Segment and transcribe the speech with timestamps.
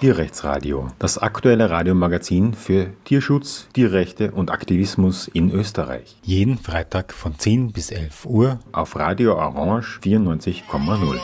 [0.00, 6.16] Tierrechtsradio, das aktuelle Radiomagazin für Tierschutz, Tierrechte und Aktivismus in Österreich.
[6.22, 11.20] Jeden Freitag von 10 bis 11 Uhr auf Radio Orange 94,0.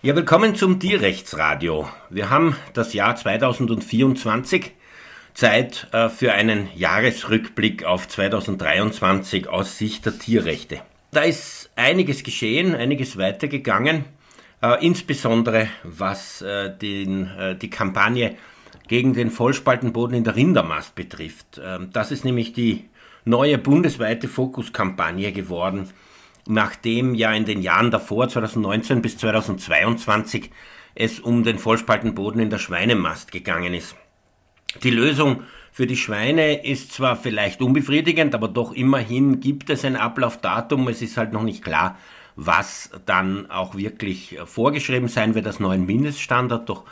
[0.00, 1.86] Ja, willkommen zum Tierrechtsradio.
[2.08, 4.72] Wir haben das Jahr 2024
[5.34, 10.80] Zeit äh, für einen Jahresrückblick auf 2023 aus Sicht der Tierrechte.
[11.14, 14.04] Da ist einiges geschehen, einiges weitergegangen,
[14.60, 18.34] äh, insbesondere was äh, den, äh, die Kampagne
[18.88, 21.60] gegen den Vollspaltenboden in der Rindermast betrifft.
[21.64, 22.88] Ähm, das ist nämlich die
[23.24, 25.88] neue bundesweite Fokuskampagne geworden,
[26.48, 30.50] nachdem ja in den Jahren davor, 2019 bis 2022,
[30.96, 33.94] es um den Vollspaltenboden in der Schweinemast gegangen ist.
[34.82, 39.96] Die Lösung für die Schweine ist zwar vielleicht unbefriedigend, aber doch immerhin gibt es ein
[39.96, 40.86] Ablaufdatum.
[40.86, 41.98] Es ist halt noch nicht klar,
[42.36, 46.84] was dann auch wirklich vorgeschrieben sein wird als neuen Mindeststandard, doch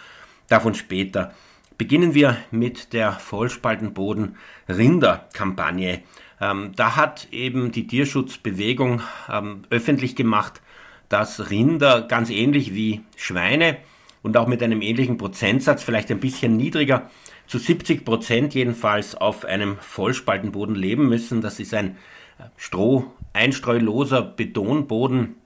[0.48, 1.32] davon später.
[1.78, 6.02] Beginnen wir mit der Vollspaltenboden-Rinder-Kampagne.
[6.40, 10.60] Ähm, da hat eben die Tierschutzbewegung ähm, öffentlich gemacht,
[11.08, 13.76] dass Rinder ganz ähnlich wie Schweine
[14.22, 17.08] und auch mit einem ähnlichen Prozentsatz, vielleicht ein bisschen niedriger,
[17.46, 21.40] zu 70 Prozent jedenfalls auf einem Vollspaltenboden leben müssen.
[21.40, 21.96] Das ist ein
[22.38, 25.36] äh, Stroh, einstreuloser Betonboden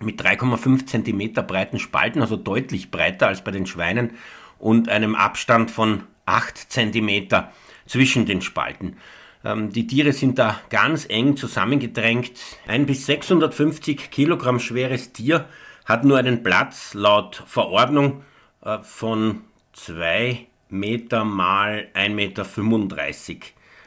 [0.00, 4.12] mit 3,5 Zentimeter breiten Spalten, also deutlich breiter als bei den Schweinen
[4.58, 7.52] und einem Abstand von 8 Zentimeter
[7.86, 8.96] zwischen den Spalten.
[9.44, 12.32] Ähm, die Tiere sind da ganz eng zusammengedrängt.
[12.66, 15.46] Ein bis 650 Kilogramm schweres Tier
[15.84, 18.22] hat nur einen Platz laut Verordnung
[18.62, 22.44] äh, von zwei Meter mal 1,35 Meter.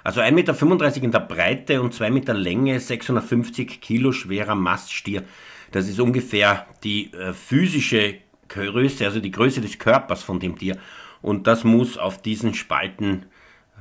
[0.03, 5.23] Also 1,35 Meter in der Breite und 2 Meter Länge, 650 Kilo schwerer Maststier.
[5.72, 8.16] Das ist ungefähr die äh, physische
[8.47, 10.78] Größe, also die Größe des Körpers von dem Tier.
[11.22, 13.27] Und das muss auf diesen Spalten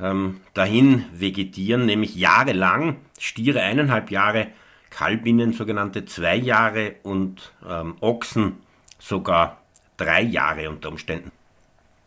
[0.00, 2.96] ähm, dahin vegetieren, nämlich jahrelang.
[3.18, 4.48] Stiere eineinhalb Jahre,
[4.90, 8.58] Kalbinnen sogenannte zwei Jahre und ähm, Ochsen
[8.98, 9.62] sogar
[9.96, 11.32] drei Jahre unter Umständen.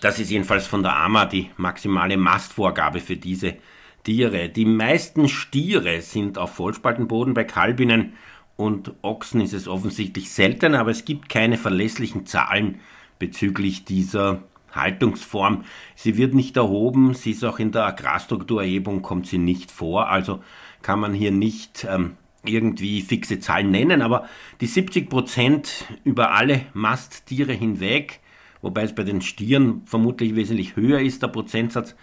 [0.04, 3.56] Das ist jedenfalls von der AMA die maximale Mastvorgabe für diese
[4.04, 4.50] Tiere.
[4.50, 8.12] Die meisten Stiere sind auf Vollspaltenboden, bei Kalbinnen
[8.58, 12.82] und Ochsen ist es offensichtlich selten, aber es gibt keine verlässlichen Zahlen
[13.18, 14.44] bezüglich dieser
[14.74, 15.64] Haltungsform.
[15.96, 20.44] Sie wird nicht erhoben, sie ist auch in der Agrarstrukturerhebung, kommt sie nicht vor, also
[20.82, 24.28] kann man hier nicht ähm, irgendwie fixe Zahlen nennen, aber
[24.60, 28.20] die 70 Prozent über alle Masttiere hinweg
[28.64, 31.96] wobei es bei den Stieren vermutlich wesentlich höher ist, der Prozentsatz.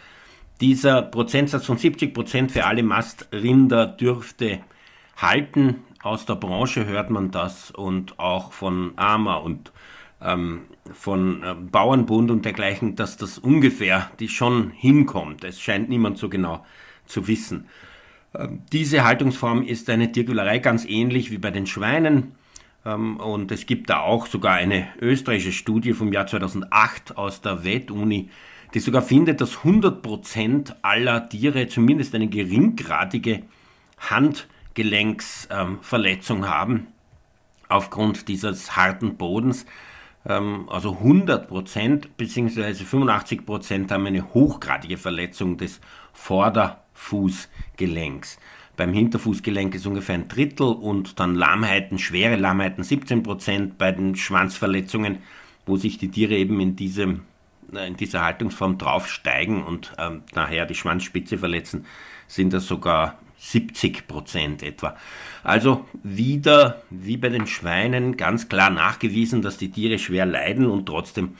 [0.60, 4.60] Dieser Prozentsatz von 70 Prozent für alle Mastrinder dürfte
[5.16, 5.76] halten.
[6.02, 9.72] Aus der Branche hört man das und auch von AMA und
[10.22, 10.62] ähm,
[10.92, 15.44] von äh, Bauernbund und dergleichen, dass das ungefähr die schon hinkommt.
[15.44, 16.64] Es scheint niemand so genau
[17.06, 17.68] zu wissen.
[18.34, 22.32] Ähm, diese Haltungsform ist eine Tierquälerei ganz ähnlich wie bei den Schweinen.
[22.84, 27.62] Ähm, und es gibt da auch sogar eine österreichische Studie vom Jahr 2008 aus der
[27.64, 28.28] Wettuni,
[28.74, 33.42] die sogar findet, dass 100% aller Tiere zumindest eine geringgradige
[33.98, 36.88] Handgelenksverletzung haben
[37.70, 39.64] aufgrund dieses harten Bodens.
[40.26, 42.84] Ähm, also 100% bzw.
[42.84, 45.80] 85% haben eine hochgradige Verletzung des
[46.12, 48.38] Vorderfußgelenks.
[48.80, 54.16] Beim Hinterfußgelenk ist ungefähr ein Drittel und dann Lahmheiten, schwere Lahmheiten 17 Prozent bei den
[54.16, 55.18] Schwanzverletzungen,
[55.66, 57.24] wo sich die Tiere eben in, diesem,
[57.74, 61.84] äh, in dieser Haltungsform draufsteigen und ähm, nachher die Schwanzspitze verletzen,
[62.26, 64.96] sind das sogar 70 Prozent etwa.
[65.42, 70.86] Also wieder wie bei den Schweinen ganz klar nachgewiesen, dass die Tiere schwer leiden und
[70.86, 71.36] trotzdem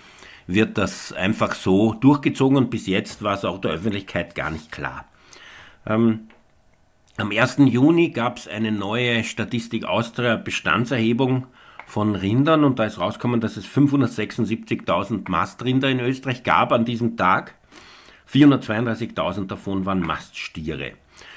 [0.46, 4.70] wird das einfach so durchgezogen und bis jetzt war es auch der Öffentlichkeit gar nicht
[4.70, 5.06] klar.
[5.86, 6.28] Ähm,
[7.16, 7.58] am 1.
[7.66, 11.46] Juni gab es eine neue Statistik Austria Bestandserhebung
[11.86, 17.16] von Rindern und da ist rausgekommen, dass es 576.000 Mastrinder in Österreich gab an diesem
[17.16, 17.56] Tag.
[18.32, 20.92] 432.000 davon waren Maststiere.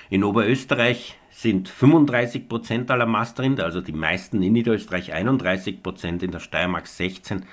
[0.10, 6.32] In Oberösterreich sind 35 Prozent aller Mastrinder, also die meisten in Niederösterreich 31 Prozent, in
[6.32, 7.46] der Steiermark 16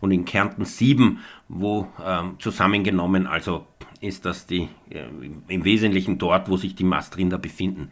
[0.00, 3.66] und in Kärnten 7, wo ähm, zusammengenommen also
[4.00, 5.04] ist das die, äh,
[5.48, 7.90] im Wesentlichen dort, wo sich die Mastrinder befinden.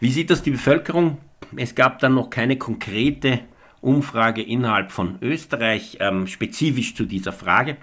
[0.00, 1.18] Wie sieht das die Bevölkerung?
[1.56, 3.40] Es gab dann noch keine konkrete
[3.80, 7.76] Umfrage innerhalb von Österreich ähm, spezifisch zu dieser Frage.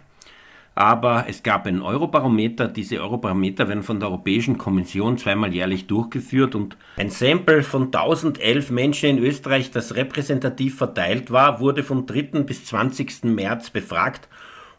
[0.73, 2.67] aber es gab ein Eurobarometer.
[2.67, 8.71] Diese Eurobarometer werden von der Europäischen Kommission zweimal jährlich durchgeführt und ein Sample von 1011
[8.71, 12.43] Menschen in Österreich, das repräsentativ verteilt war, wurde vom 3.
[12.43, 13.25] bis 20.
[13.25, 14.29] März befragt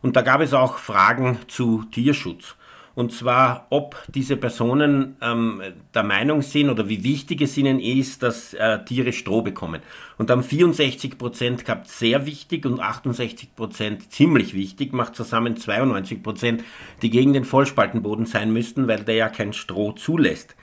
[0.01, 2.57] und da gab es auch Fragen zu Tierschutz.
[2.95, 5.63] Und zwar, ob diese Personen ähm,
[5.95, 9.81] der Meinung sind oder wie wichtig es ihnen ist, dass äh, Tiere Stroh bekommen.
[10.19, 16.23] Und dann 64 Prozent gehabt sehr wichtig und 68 Prozent ziemlich wichtig, macht zusammen 92
[16.23, 16.65] Prozent,
[17.01, 20.55] die gegen den Vollspaltenboden sein müssten, weil der ja kein Stroh zulässt.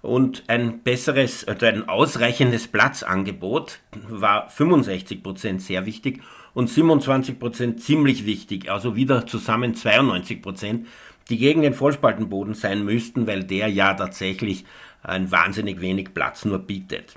[0.00, 6.22] Und ein besseres, also ein ausreichendes Platzangebot war 65 Prozent sehr wichtig
[6.54, 10.86] und 27 Prozent ziemlich wichtig, also wieder zusammen 92 Prozent
[11.28, 14.64] die gegen den Vollspaltenboden sein müssten, weil der ja tatsächlich
[15.02, 17.14] ein wahnsinnig wenig Platz nur bietet.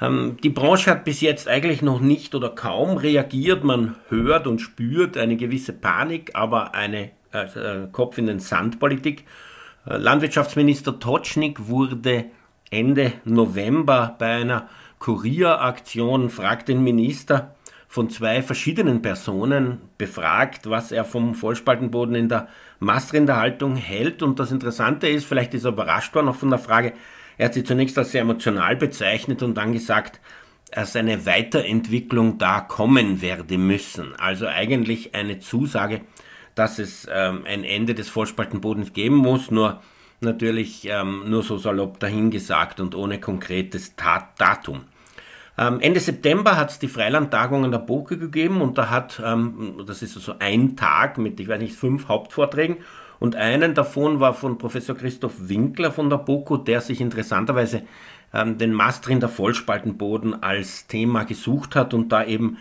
[0.00, 3.64] Ähm, die Branche hat bis jetzt eigentlich noch nicht oder kaum reagiert.
[3.64, 9.24] Man hört und spürt eine gewisse Panik, aber eine äh, Kopf in den Sand Politik.
[9.86, 12.26] Äh, Landwirtschaftsminister Totschnig wurde
[12.70, 14.68] Ende November bei einer
[14.98, 17.54] Kurieraktion, fragt den Minister,
[17.88, 22.48] von zwei verschiedenen Personen befragt, was er vom Vollspaltenboden in der
[22.80, 24.22] Mastrinderhaltung hält.
[24.22, 26.92] Und das Interessante ist, vielleicht ist er überrascht worden auch von der Frage,
[27.38, 30.20] er hat sie zunächst als sehr emotional bezeichnet und dann gesagt,
[30.70, 34.14] dass eine Weiterentwicklung da kommen werde müssen.
[34.16, 36.02] Also eigentlich eine Zusage,
[36.54, 39.80] dass es ähm, ein Ende des Vollspaltenbodens geben muss, nur
[40.20, 44.84] natürlich ähm, nur so salopp dahingesagt und ohne konkretes Tat Datum.
[45.58, 49.82] Ähm, Ende September hat es die Freilandtagung an der Boke gegeben und da hat, ähm,
[49.86, 52.76] das ist also ein Tag mit, ich weiß nicht, fünf Hauptvorträgen
[53.18, 57.82] und einen davon war von Professor Christoph Winkler von der BOKU, der sich interessanterweise
[58.32, 62.58] ähm, den Mastrinder Vollspaltenboden als Thema gesucht hat und da eben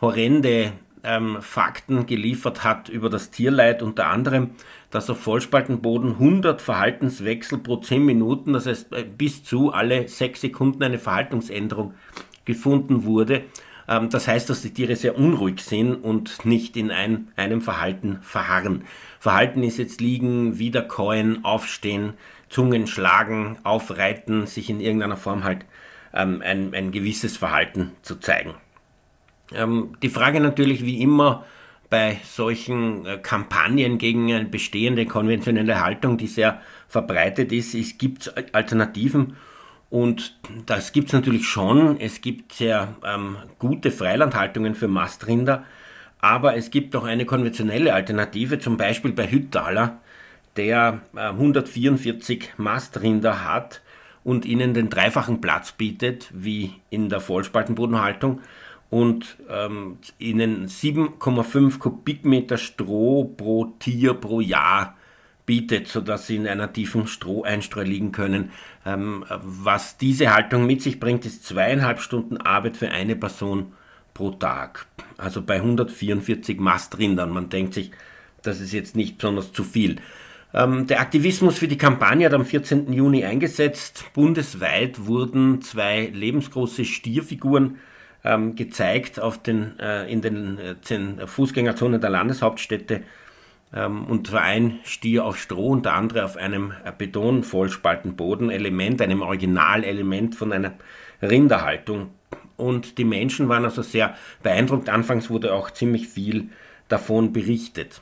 [0.00, 0.72] horrende
[1.04, 4.50] ähm, Fakten geliefert hat über das Tierleid, unter anderem,
[4.90, 10.40] dass auf Vollspaltenboden 100 Verhaltenswechsel pro 10 Minuten, das heißt äh, bis zu alle 6
[10.40, 11.94] Sekunden eine Verhaltensänderung
[12.48, 13.44] gefunden wurde.
[13.86, 18.18] Ähm, das heißt, dass die Tiere sehr unruhig sind und nicht in ein, einem Verhalten
[18.22, 18.84] verharren.
[19.20, 22.14] Verhalten ist jetzt liegen, wiederkäuen, aufstehen,
[22.48, 25.64] Zungen schlagen, aufreiten, sich in irgendeiner Form halt
[26.12, 28.54] ähm, ein, ein gewisses Verhalten zu zeigen.
[29.52, 31.44] Ähm, die Frage natürlich wie immer
[31.90, 38.22] bei solchen äh, Kampagnen gegen eine bestehende konventionelle Haltung, die sehr verbreitet ist, ist gibt
[38.22, 39.36] es Alternativen
[39.90, 41.98] und das gibt es natürlich schon.
[41.98, 45.64] Es gibt sehr ähm, gute Freilandhaltungen für Mastrinder,
[46.20, 50.00] aber es gibt auch eine konventionelle Alternative, zum Beispiel bei Hüttaler,
[50.56, 53.80] der äh, 144 Mastrinder hat
[54.24, 58.40] und ihnen den dreifachen Platz bietet, wie in der Vollspaltenbodenhaltung,
[58.90, 64.97] und ähm, ihnen 7,5 Kubikmeter Stroh pro Tier pro Jahr
[65.48, 68.50] bietet, sodass sie in einer tiefen Stroheinstreu liegen können.
[68.84, 73.72] Ähm, was diese Haltung mit sich bringt, ist zweieinhalb Stunden Arbeit für eine Person
[74.12, 74.86] pro Tag.
[75.16, 77.30] Also bei 144 Mastrindern.
[77.30, 77.92] Man denkt sich,
[78.42, 79.96] das ist jetzt nicht besonders zu viel.
[80.52, 82.92] Ähm, der Aktivismus für die Kampagne hat am 14.
[82.92, 84.04] Juni eingesetzt.
[84.12, 87.78] Bundesweit wurden zwei lebensgroße Stierfiguren
[88.22, 93.02] ähm, gezeigt auf den, äh, in den äh, Fußgängerzonen der Landeshauptstädte
[93.70, 100.52] und zwar ein Stier auf Stroh und der andere auf einem Beton-Vollspaltenboden-Element, einem Originalelement von
[100.52, 100.72] einer
[101.20, 102.10] Rinderhaltung.
[102.56, 104.88] Und die Menschen waren also sehr beeindruckt.
[104.88, 106.48] Anfangs wurde auch ziemlich viel
[106.88, 108.00] davon berichtet.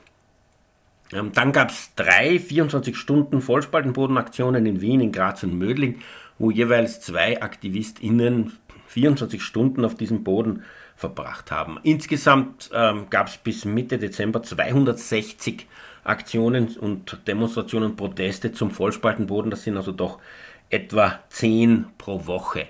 [1.13, 5.99] Ähm, dann gab es drei 24-Stunden-Vollspaltenbodenaktionen in Wien, in Graz und Mödling,
[6.39, 8.53] wo jeweils zwei AktivistInnen
[8.87, 10.63] 24 Stunden auf diesem Boden
[10.97, 11.79] verbracht haben.
[11.83, 15.67] Insgesamt ähm, gab es bis Mitte Dezember 260
[16.03, 19.51] Aktionen und Demonstrationen und Proteste zum Vollspaltenboden.
[19.51, 20.19] Das sind also doch
[20.69, 22.67] etwa 10 pro Woche.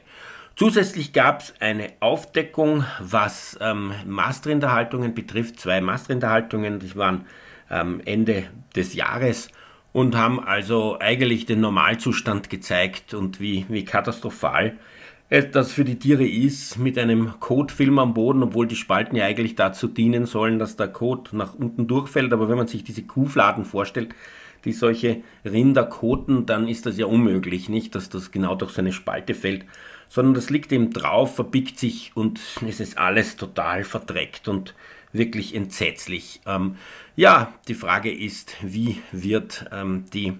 [0.56, 5.60] Zusätzlich gab es eine Aufdeckung, was ähm, Mastrinderhaltungen betrifft.
[5.60, 7.26] Zwei Mastrinderhaltungen, die waren
[7.70, 9.50] ähm, Ende des Jahres
[9.94, 14.78] und haben also eigentlich den Normalzustand gezeigt und wie, wie katastrophal
[15.30, 19.56] das für die Tiere ist, mit einem Kotfilm am Boden, obwohl die Spalten ja eigentlich
[19.56, 22.32] dazu dienen sollen, dass der Kot nach unten durchfällt.
[22.32, 24.16] Aber wenn man sich diese Kuhfladen vorstellt,
[24.64, 28.82] die solche Rinder koten, dann ist das ja unmöglich, nicht, dass das genau durch so
[28.82, 29.66] eine Spalte fällt,
[30.08, 34.74] sondern das liegt eben drauf, verbiegt sich und es ist alles total verdreckt und
[35.12, 36.42] wirklich entsetzlich.
[36.46, 36.76] Ähm,
[37.16, 40.34] ja, die Frage ist, wie wird ähm, die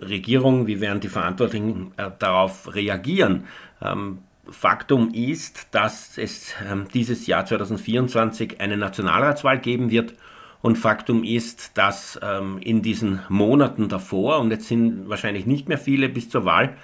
[0.00, 3.44] Regierung, wie werden die Verantwortlichen äh, darauf reagieren?
[3.82, 10.14] Ähm, Faktum ist, dass es ähm, dieses Jahr 2024 eine Nationalratswahl geben wird.
[10.62, 15.78] Und Faktum ist, dass ähm, in diesen Monaten davor, und jetzt sind wahrscheinlich nicht mehr
[15.78, 16.76] viele bis zur Wahl,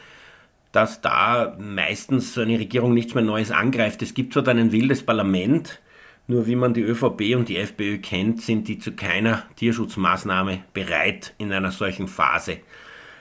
[0.72, 4.02] dass da meistens so eine Regierung nichts mehr Neues angreift.
[4.02, 5.80] Es gibt zwar dann ein wildes Parlament,
[6.26, 11.34] nur wie man die ÖVP und die FPÖ kennt, sind die zu keiner Tierschutzmaßnahme bereit
[11.38, 12.58] in einer solchen Phase.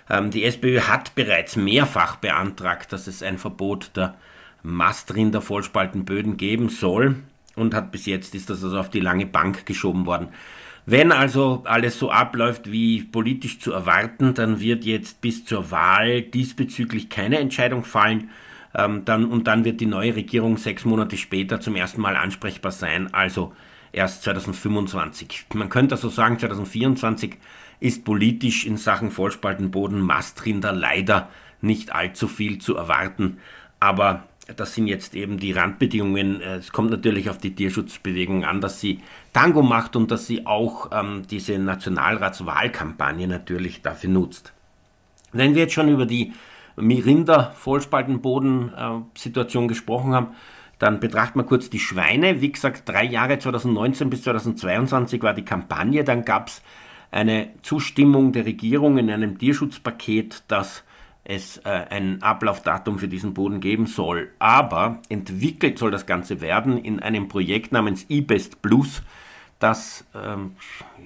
[0.09, 4.15] Ähm, die SPÖ hat bereits mehrfach beantragt, dass es ein Verbot der
[4.63, 7.15] Mastrinder Vollspaltenböden geben soll
[7.55, 10.29] und hat bis jetzt ist das also auf die lange Bank geschoben worden.
[10.85, 16.23] Wenn also alles so abläuft wie politisch zu erwarten, dann wird jetzt bis zur Wahl
[16.23, 18.29] diesbezüglich keine Entscheidung fallen.
[18.75, 22.71] Ähm, dann, und dann wird die neue Regierung sechs Monate später zum ersten Mal ansprechbar
[22.71, 23.53] sein, also
[23.91, 25.47] erst 2025.
[25.53, 27.37] Man könnte also sagen, 2024
[27.79, 31.29] ist politisch in Sachen Vollspaltenboden Mastrinder leider
[31.61, 33.37] nicht allzu viel zu erwarten.
[33.79, 36.41] Aber das sind jetzt eben die Randbedingungen.
[36.41, 39.01] Es kommt natürlich auf die Tierschutzbewegung an, dass sie
[39.33, 44.53] Tango macht und dass sie auch ähm, diese Nationalratswahlkampagne natürlich dafür nutzt.
[45.31, 46.33] Wenn wir jetzt schon über die
[46.75, 50.27] Mirinda-Vollspaltenboden-Situation gesprochen haben,
[50.79, 52.41] dann betrachten wir kurz die Schweine.
[52.41, 56.03] Wie gesagt, drei Jahre 2019 bis 2022 war die Kampagne.
[56.03, 56.63] Dann gab es
[57.11, 60.83] eine Zustimmung der Regierung in einem Tierschutzpaket, das
[61.23, 64.31] es äh, ein Ablaufdatum für diesen Boden geben soll.
[64.39, 69.03] Aber entwickelt soll das Ganze werden in einem Projekt namens eBest Plus,
[69.59, 70.55] das ähm,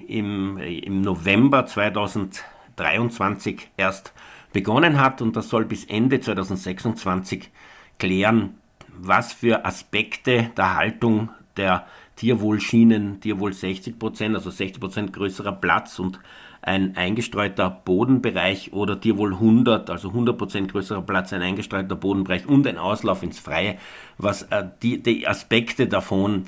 [0.07, 4.13] im, im November 2023 erst
[4.55, 7.51] begonnen hat und das soll bis Ende 2026
[7.99, 8.55] klären,
[8.87, 11.85] was für Aspekte der Haltung der
[12.15, 16.21] Tierwohlschienen, Tierwohl 60 Prozent, also 60 Prozent größerer Platz und
[16.61, 22.65] ein eingestreuter Bodenbereich oder Tierwohl 100, also 100 Prozent größerer Platz, ein eingestreuter Bodenbereich und
[22.65, 23.77] ein Auslauf ins Freie,
[24.17, 26.45] was äh, die, die Aspekte davon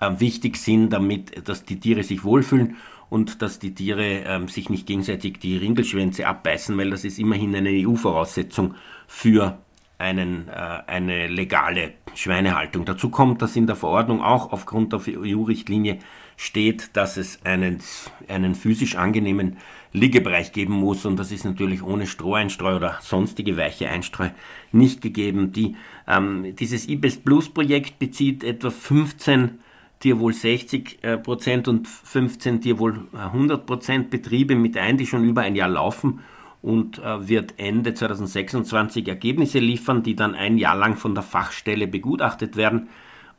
[0.00, 2.78] äh, wichtig sind, damit dass die Tiere sich wohlfühlen
[3.10, 7.54] und dass die Tiere ähm, sich nicht gegenseitig die Ringelschwänze abbeißen, weil das ist immerhin
[7.54, 8.74] eine EU-Voraussetzung
[9.06, 9.58] für
[9.98, 10.52] einen, äh,
[10.86, 12.84] eine legale Schweinehaltung.
[12.86, 15.98] Dazu kommt, dass in der Verordnung auch aufgrund der EU-Richtlinie
[16.36, 17.82] steht, dass es einen,
[18.28, 19.58] einen physisch angenehmen
[19.92, 24.30] Liegebereich geben muss und das ist natürlich ohne Stroheinstreu oder sonstige weiche Einstreu
[24.70, 25.50] nicht gegeben.
[25.52, 25.74] Die,
[26.06, 29.58] ähm, dieses IBES Plus Projekt bezieht etwa 15
[30.00, 35.42] Tierwohl 60 äh, Prozent und 15 Tierwohl 100 Prozent Betriebe mit ein, die schon über
[35.42, 36.20] ein Jahr laufen
[36.62, 41.86] und äh, wird Ende 2026 Ergebnisse liefern, die dann ein Jahr lang von der Fachstelle
[41.86, 42.88] begutachtet werden.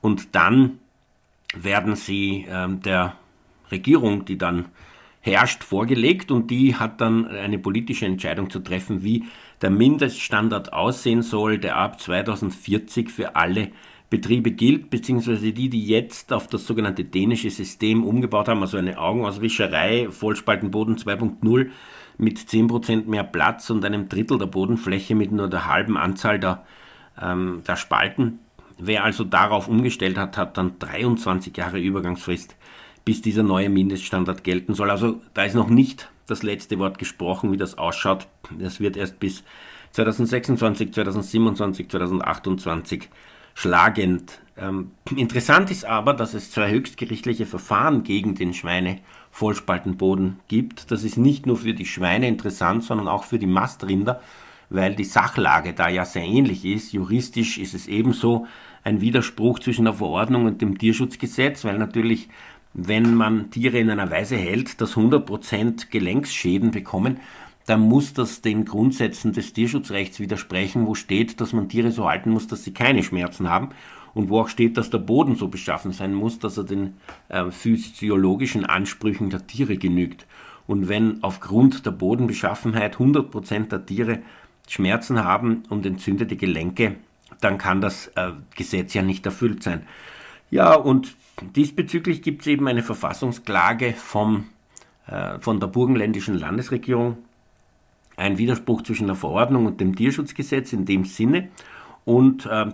[0.01, 0.79] Und dann
[1.55, 3.15] werden sie ähm, der
[3.71, 4.65] Regierung, die dann
[5.21, 9.25] herrscht, vorgelegt und die hat dann eine politische Entscheidung zu treffen, wie
[9.61, 13.69] der Mindeststandard aussehen soll, der ab 2040 für alle
[14.11, 18.99] Betriebe gilt, beziehungsweise die, die jetzt auf das sogenannte dänische System umgebaut haben, also eine
[18.99, 21.69] Augenauswischerei, Vollspaltenboden 2.0,
[22.17, 26.65] mit 10% mehr Platz und einem Drittel der Bodenfläche mit nur der halben Anzahl der,
[27.19, 28.39] ähm, der Spalten.
[28.77, 32.57] Wer also darauf umgestellt hat, hat dann 23 Jahre Übergangsfrist,
[33.05, 34.91] bis dieser neue Mindeststandard gelten soll.
[34.91, 38.27] Also da ist noch nicht das letzte Wort gesprochen, wie das ausschaut.
[38.59, 39.45] Das wird erst bis
[39.91, 43.09] 2026, 2027, 2028
[43.53, 44.39] schlagend.
[44.57, 50.91] Ähm, interessant ist aber, dass es zwei höchstgerichtliche Verfahren gegen den Schweine-Vollspaltenboden gibt.
[50.91, 54.21] Das ist nicht nur für die Schweine interessant, sondern auch für die Mastrinder,
[54.69, 56.93] weil die Sachlage da ja sehr ähnlich ist.
[56.93, 58.45] Juristisch ist es ebenso
[58.83, 62.29] ein Widerspruch zwischen der Verordnung und dem Tierschutzgesetz, weil natürlich,
[62.73, 67.19] wenn man Tiere in einer Weise hält, dass 100% Gelenksschäden bekommen,
[67.65, 72.31] dann muss das den Grundsätzen des Tierschutzrechts widersprechen, wo steht, dass man Tiere so halten
[72.31, 73.69] muss, dass sie keine Schmerzen haben
[74.13, 76.95] und wo auch steht, dass der Boden so beschaffen sein muss, dass er den
[77.29, 80.25] äh, physiologischen Ansprüchen der Tiere genügt.
[80.67, 84.19] Und wenn aufgrund der Bodenbeschaffenheit 100% der Tiere
[84.67, 86.95] Schmerzen haben und entzündete Gelenke,
[87.41, 89.83] dann kann das äh, Gesetz ja nicht erfüllt sein.
[90.49, 91.15] Ja, und
[91.55, 94.45] diesbezüglich gibt es eben eine Verfassungsklage vom,
[95.07, 97.17] äh, von der burgenländischen Landesregierung,
[98.17, 101.49] ein Widerspruch zwischen der Verordnung und dem Tierschutzgesetz in dem Sinne
[102.05, 102.67] und äh,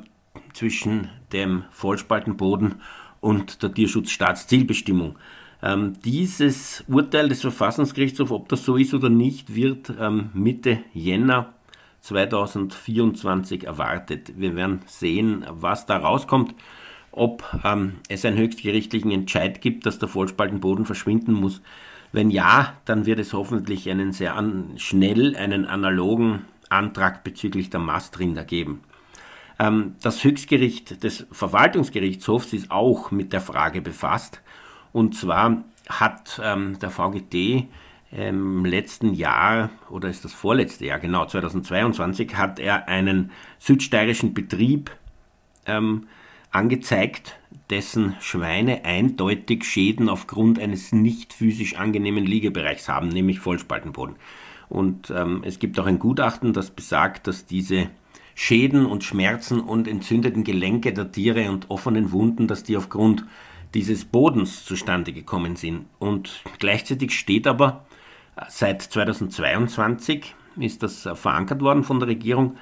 [0.53, 2.75] zwischen dem Vollspaltenboden
[3.20, 5.17] und der Tierschutzstaatszielbestimmung.
[5.62, 11.53] Ähm, dieses Urteil des Verfassungsgerichtshofs, ob das so ist oder nicht, wird ähm, Mitte Jänner
[12.01, 14.34] 2024 erwartet.
[14.38, 16.53] Wir werden sehen, was da rauskommt,
[17.12, 21.62] ob ähm, es einen höchstgerichtlichen Entscheid gibt, dass der Vollspaltenboden verschwinden muss.
[22.12, 27.80] Wenn ja, dann wird es hoffentlich einen sehr an, schnell einen analogen Antrag bezüglich der
[27.80, 28.82] Mastrinder geben.
[29.60, 34.42] Ähm, das Höchstgericht des Verwaltungsgerichtshofs ist auch mit der Frage befasst.
[34.94, 37.68] Und zwar hat ähm, der VGT
[38.12, 44.92] im letzten Jahr, oder ist das vorletzte Jahr, genau, 2022, hat er einen südsteirischen Betrieb
[45.66, 46.08] ähm,
[46.52, 47.38] angezeigt,
[47.69, 54.15] dessen Schweine eindeutig Schäden aufgrund eines nicht physisch angenehmen Liegebereichs haben, nämlich Vollspaltenboden.
[54.69, 57.89] Und ähm, es gibt auch ein Gutachten, das besagt, dass diese
[58.36, 63.25] Schäden und Schmerzen und entzündeten Gelenke der Tiere und offenen Wunden, dass die aufgrund
[63.74, 65.86] dieses Bodens zustande gekommen sind.
[66.00, 67.86] Und gleichzeitig steht aber
[68.47, 72.57] seit 2022 ist das verankert worden von der Regierung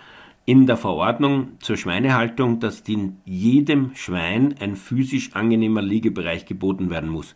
[0.45, 7.09] in der Verordnung zur Schweinehaltung, dass in jedem Schwein ein physisch angenehmer Liegebereich geboten werden
[7.09, 7.35] muss.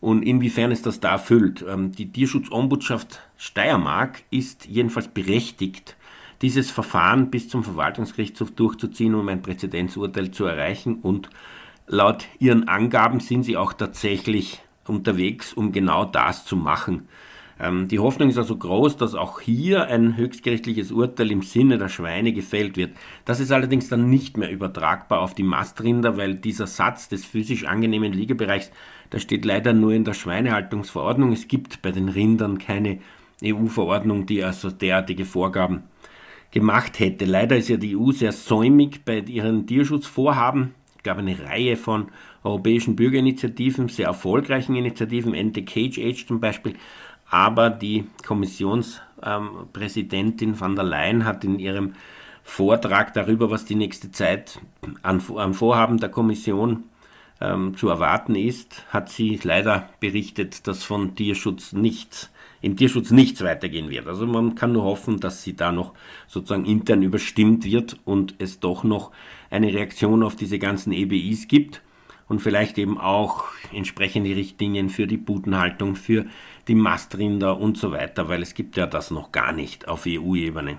[0.00, 1.64] Und inwiefern ist das da erfüllt?
[1.68, 5.96] Ähm, die Tierschutzombudschaft Steiermark ist jedenfalls berechtigt,
[6.42, 10.96] dieses Verfahren bis zum Verwaltungsgerichtshof durchzuziehen, um ein Präzedenzurteil zu erreichen.
[10.96, 11.30] Und
[11.86, 17.08] laut ihren Angaben sind sie auch tatsächlich unterwegs, um genau das zu machen.
[17.58, 21.88] Ähm, die Hoffnung ist also groß, dass auch hier ein höchstgerichtliches Urteil im Sinne der
[21.88, 22.92] Schweine gefällt wird.
[23.24, 27.64] Das ist allerdings dann nicht mehr übertragbar auf die Mastrinder, weil dieser Satz des physisch
[27.64, 28.70] angenehmen Liegebereichs,
[29.12, 31.32] der steht leider nur in der Schweinehaltungsverordnung.
[31.32, 32.98] Es gibt bei den Rindern keine
[33.42, 35.84] EU-Verordnung, die also derartige Vorgaben
[36.50, 37.24] gemacht hätte.
[37.24, 40.74] Leider ist ja die EU sehr säumig bei ihren Tierschutzvorhaben.
[40.96, 42.08] Es gab eine Reihe von
[42.42, 46.74] europäischen Bürgerinitiativen, sehr erfolgreichen Initiativen, End the Cage Age zum Beispiel,
[47.28, 51.94] aber die Kommissionspräsidentin van der Leyen hat in ihrem
[52.42, 54.60] Vortrag darüber, was die nächste Zeit
[55.02, 56.84] an Vorhaben der Kommission
[57.40, 62.30] ähm, zu erwarten ist, hat sie leider berichtet, dass von Tierschutz nichts,
[62.62, 64.06] im Tierschutz nichts weitergehen wird.
[64.06, 65.92] Also man kann nur hoffen, dass sie da noch
[66.26, 69.10] sozusagen intern überstimmt wird und es doch noch
[69.50, 71.82] eine Reaktion auf diese ganzen EBIs gibt
[72.28, 76.26] und vielleicht eben auch entsprechende Richtlinien für die Butenhaltung, für
[76.68, 80.76] die Mastrinder und so weiter, weil es gibt ja das noch gar nicht auf EU-Ebene.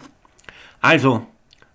[0.82, 1.26] Also,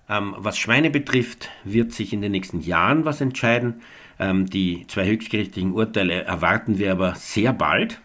[0.08, 3.82] ähm, was Schweine betrifft, wird sich in den nächsten Jahren was entscheiden.
[4.18, 8.00] Ähm, die zwei höchstgerichtlichen Urteile erwarten wir aber sehr bald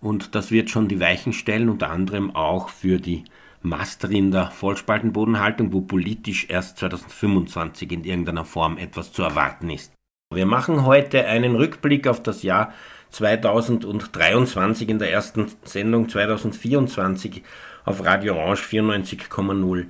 [0.00, 3.24] und das wird schon die Weichen stellen, unter anderem auch für die
[3.62, 9.92] Mastrinder Vollspaltenbodenhaltung, wo politisch erst 2025 in irgendeiner Form etwas zu erwarten ist.
[10.32, 12.72] Wir machen heute einen Rückblick auf das Jahr
[13.10, 17.42] 2023 in der ersten Sendung 2024
[17.84, 19.86] auf Radio Orange 94,0.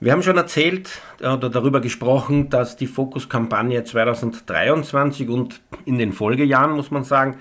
[0.00, 6.74] Wir haben schon erzählt oder darüber gesprochen, dass die Fokuskampagne 2023 und in den Folgejahren,
[6.74, 7.36] muss man sagen,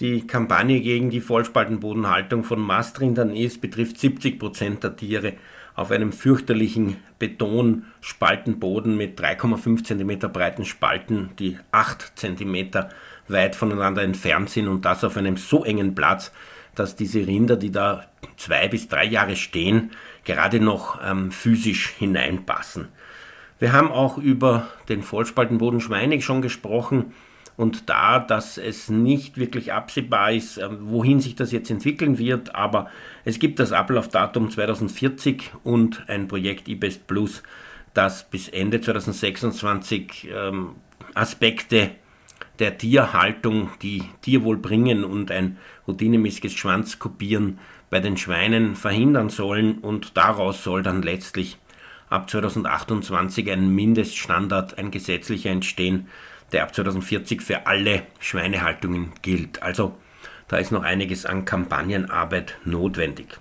[0.00, 5.34] die Kampagne gegen die Vollspaltenbodenhaltung von Mastrindern ist, betrifft 70 Prozent der Tiere
[5.74, 12.88] auf einem fürchterlichen Betonspaltenboden mit 3,5 cm breiten Spalten, die 8 cm
[13.28, 16.32] weit voneinander entfernt sind und das auf einem so engen Platz,
[16.74, 18.06] dass diese Rinder, die da
[18.36, 19.90] zwei bis drei Jahre stehen,
[20.24, 22.88] gerade noch ähm, physisch hineinpassen.
[23.58, 27.12] Wir haben auch über den Vollspaltenboden Schweine schon gesprochen
[27.56, 32.54] und da, dass es nicht wirklich absehbar ist, ähm, wohin sich das jetzt entwickeln wird,
[32.54, 32.88] aber
[33.24, 37.42] es gibt das Ablaufdatum 2040 und ein Projekt eBest Plus,
[37.94, 40.76] das bis Ende 2026 ähm,
[41.14, 41.90] Aspekte
[42.62, 47.58] der Tierhaltung, die Tierwohl bringen und ein routinemäßiges Schwanzkopieren
[47.90, 51.58] bei den Schweinen verhindern sollen und daraus soll dann letztlich
[52.08, 56.06] ab 2028 ein Mindeststandard, ein gesetzlicher entstehen,
[56.52, 59.60] der ab 2040 für alle Schweinehaltungen gilt.
[59.60, 59.96] Also
[60.46, 63.40] da ist noch einiges an Kampagnenarbeit notwendig.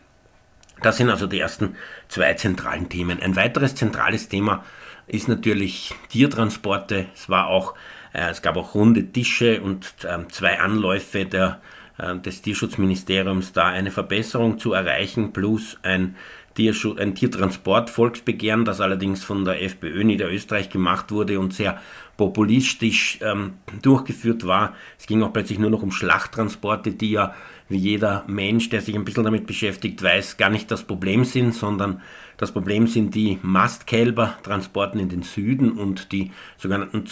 [0.82, 1.76] Das sind also die ersten
[2.08, 3.22] zwei zentralen Themen.
[3.22, 4.66] Ein weiteres zentrales Thema
[5.06, 7.06] ist natürlich Tiertransporte.
[7.14, 7.76] Es war auch,
[8.14, 11.62] es gab auch runde Tische und äh, zwei Anläufe der,
[11.98, 16.16] äh, des Tierschutzministeriums, da eine Verbesserung zu erreichen, plus ein
[16.58, 21.80] ein Tiertransport-Volksbegehren, das allerdings von der FPÖ Niederösterreich gemacht wurde und sehr
[22.18, 24.76] populistisch ähm, durchgeführt war.
[25.00, 27.34] Es ging auch plötzlich nur noch um Schlachttransporte, die ja,
[27.70, 31.56] wie jeder Mensch, der sich ein bisschen damit beschäftigt, weiß, gar nicht das Problem sind,
[31.56, 32.02] sondern
[32.38, 37.06] das Problem sind die Mastkälbertransporten in den Süden und die sogenannten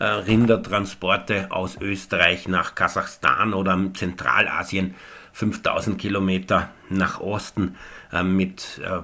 [0.00, 4.94] Zuchtrindertransporte aus Österreich nach Kasachstan oder Zentralasien
[5.34, 7.76] 5000 Kilometer nach Osten
[8.10, 9.00] äh, mit äh,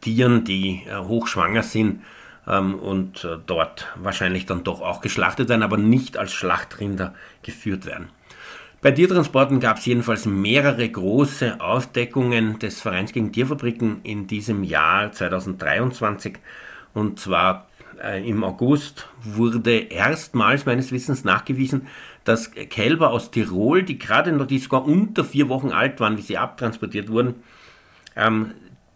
[0.00, 2.02] Tieren, die äh, hochschwanger sind
[2.46, 7.84] ähm, und äh, dort wahrscheinlich dann doch auch geschlachtet werden, aber nicht als Schlachtrinder geführt
[7.84, 8.08] werden.
[8.80, 15.12] Bei Tiertransporten gab es jedenfalls mehrere große Aufdeckungen des Vereins gegen Tierfabriken in diesem Jahr
[15.12, 16.38] 2023.
[16.94, 17.67] Und zwar
[18.02, 21.86] äh, im August wurde erstmals meines Wissens nachgewiesen,
[22.24, 26.22] dass Kälber aus Tirol, die gerade noch, die sogar unter vier Wochen alt waren, wie
[26.22, 27.36] sie abtransportiert wurden,
[28.16, 28.52] ähm,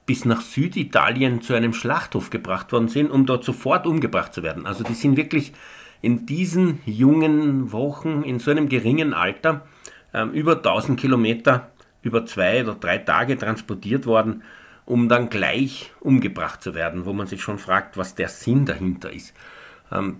[0.06, 4.66] bis nach Süditalien zu einem Schlachthof gebracht worden sind, um dort sofort umgebracht zu werden.
[4.66, 5.52] Also die sind wirklich
[6.00, 9.66] in diesen jungen Wochen, in so einem geringen Alter,
[10.12, 11.70] ähm, über 1000 Kilometer,
[12.02, 14.42] über zwei oder drei Tage transportiert worden,
[14.92, 19.10] um dann gleich umgebracht zu werden, wo man sich schon fragt, was der Sinn dahinter
[19.10, 19.32] ist.
[19.90, 20.18] Ähm,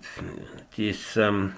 [0.78, 1.52] dies, ähm,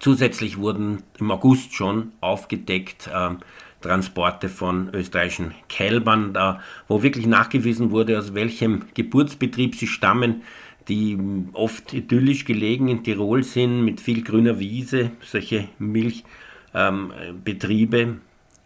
[0.00, 3.40] zusätzlich wurden im August schon aufgedeckt ähm,
[3.82, 10.44] Transporte von österreichischen Kälbern, da, wo wirklich nachgewiesen wurde, aus welchem Geburtsbetrieb sie stammen,
[10.88, 11.18] die
[11.52, 18.16] oft idyllisch gelegen in Tirol sind, mit viel grüner Wiese, solche Milchbetriebe.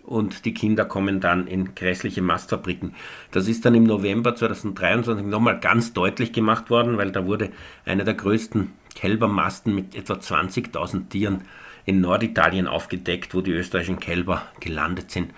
[0.09, 2.94] Und die Kinder kommen dann in grässliche Mastfabriken.
[3.31, 7.51] Das ist dann im November 2023 nochmal ganz deutlich gemacht worden, weil da wurde
[7.85, 11.42] einer der größten Kälbermasten mit etwa 20.000 Tieren
[11.85, 15.35] in Norditalien aufgedeckt, wo die österreichischen Kälber gelandet sind.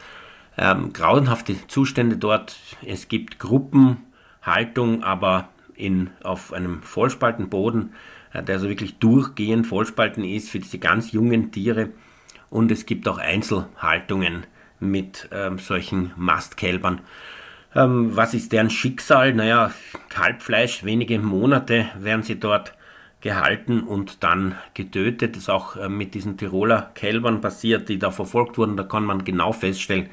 [0.57, 2.57] Ähm, grauenhafte Zustände dort.
[2.87, 7.93] Es gibt Gruppenhaltung, aber in, auf einem Vollspaltenboden,
[8.33, 11.89] äh, der also wirklich durchgehend Vollspalten ist für diese ganz jungen Tiere.
[12.51, 14.47] Und es gibt auch Einzelhaltungen
[14.81, 17.01] mit ähm, solchen Mastkälbern.
[17.75, 19.33] Ähm, was ist deren Schicksal?
[19.33, 19.71] Naja,
[20.09, 22.75] Kalbfleisch, wenige Monate werden sie dort
[23.21, 25.37] gehalten und dann getötet.
[25.37, 28.77] Das ist auch äh, mit diesen Tiroler Kälbern passiert, die da verfolgt wurden.
[28.77, 30.09] Da kann man genau feststellen,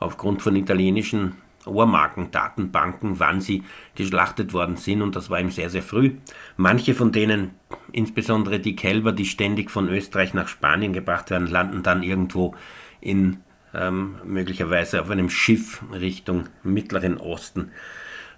[0.00, 3.62] aufgrund von italienischen Ohrmarken, Datenbanken, wann sie
[3.94, 6.12] geschlachtet worden sind und das war eben sehr, sehr früh.
[6.56, 7.50] Manche von denen,
[7.92, 12.54] insbesondere die Kälber, die ständig von Österreich nach Spanien gebracht werden, landen dann irgendwo
[13.00, 13.38] in
[13.74, 17.72] ähm, möglicherweise auf einem Schiff Richtung Mittleren Osten.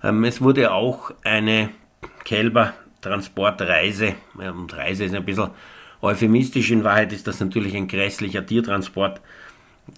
[0.03, 1.71] Ähm, es wurde auch eine
[2.25, 4.15] Kälber Transportreise.
[4.35, 5.51] Und Reise ist ein bisschen
[6.03, 6.71] euphemistisch.
[6.71, 9.21] In Wahrheit ist das natürlich ein grässlicher Tiertransport,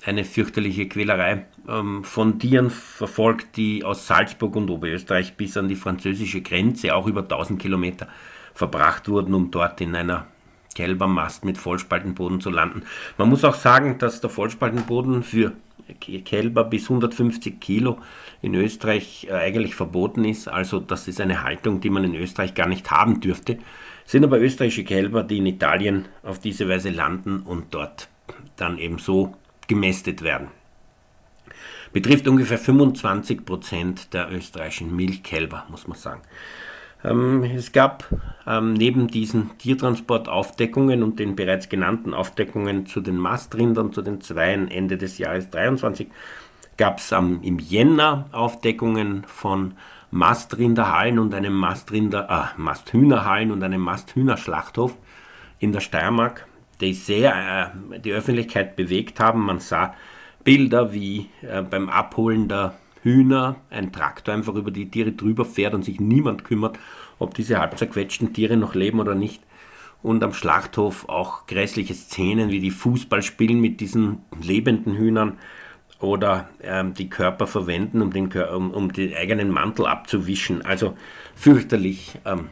[0.05, 5.77] eine fürchterliche Quälerei ähm, von Tieren verfolgt, die aus Salzburg und Oberösterreich bis an die
[5.77, 8.09] französische Grenze, auch über 1000 Kilometer,
[8.55, 10.27] verbracht wurden, um dort in einer
[10.75, 12.83] Kälbermast mit Vollspaltenboden zu landen.
[13.19, 15.53] Man muss auch sagen, dass der Vollspaltenboden für
[16.25, 17.99] Kälber bis 150 Kilo
[18.41, 20.49] in Österreich äh, eigentlich verboten ist.
[20.49, 23.59] Also das ist eine Haltung, die man in Österreich gar nicht haben dürfte.
[24.05, 28.09] Sind aber österreichische Kälber, die in Italien auf diese Weise landen und dort
[28.57, 29.37] dann eben so
[29.69, 30.49] gemästet werden.
[31.93, 36.23] Betrifft ungefähr 25 Prozent der österreichischen Milchkälber, muss man sagen.
[37.05, 38.07] Ähm, es gab
[38.47, 44.71] ähm, neben diesen Tiertransportaufdeckungen und den bereits genannten Aufdeckungen zu den Mastrindern, zu den Zweien
[44.71, 46.09] Ende des Jahres 23,
[46.77, 49.75] gab es ähm, im Jänner Aufdeckungen von
[50.11, 54.95] Mastrinderhallen und einem Mastrinder, äh, Masthühnerhallen und einem Masthühnerschlachthof
[55.59, 56.47] in der Steiermark,
[56.81, 59.41] die sehr äh, die Öffentlichkeit bewegt haben.
[59.41, 59.95] Man sah
[60.45, 65.75] Bilder, wie äh, beim Abholen der Hühner ein Traktor einfach über die Tiere drüber fährt
[65.75, 66.79] und sich niemand kümmert,
[67.19, 69.43] ob diese halb zerquetschten Tiere noch leben oder nicht.
[70.03, 75.39] Und am Schlachthof auch grässliche Szenen wie die Fußball spielen mit diesen lebenden Hühnern
[76.01, 80.63] oder ähm, die Körper verwenden, um den, um, um den eigenen Mantel abzuwischen.
[80.63, 80.97] Also
[81.37, 82.19] fürchterlich.
[82.25, 82.49] Ähm,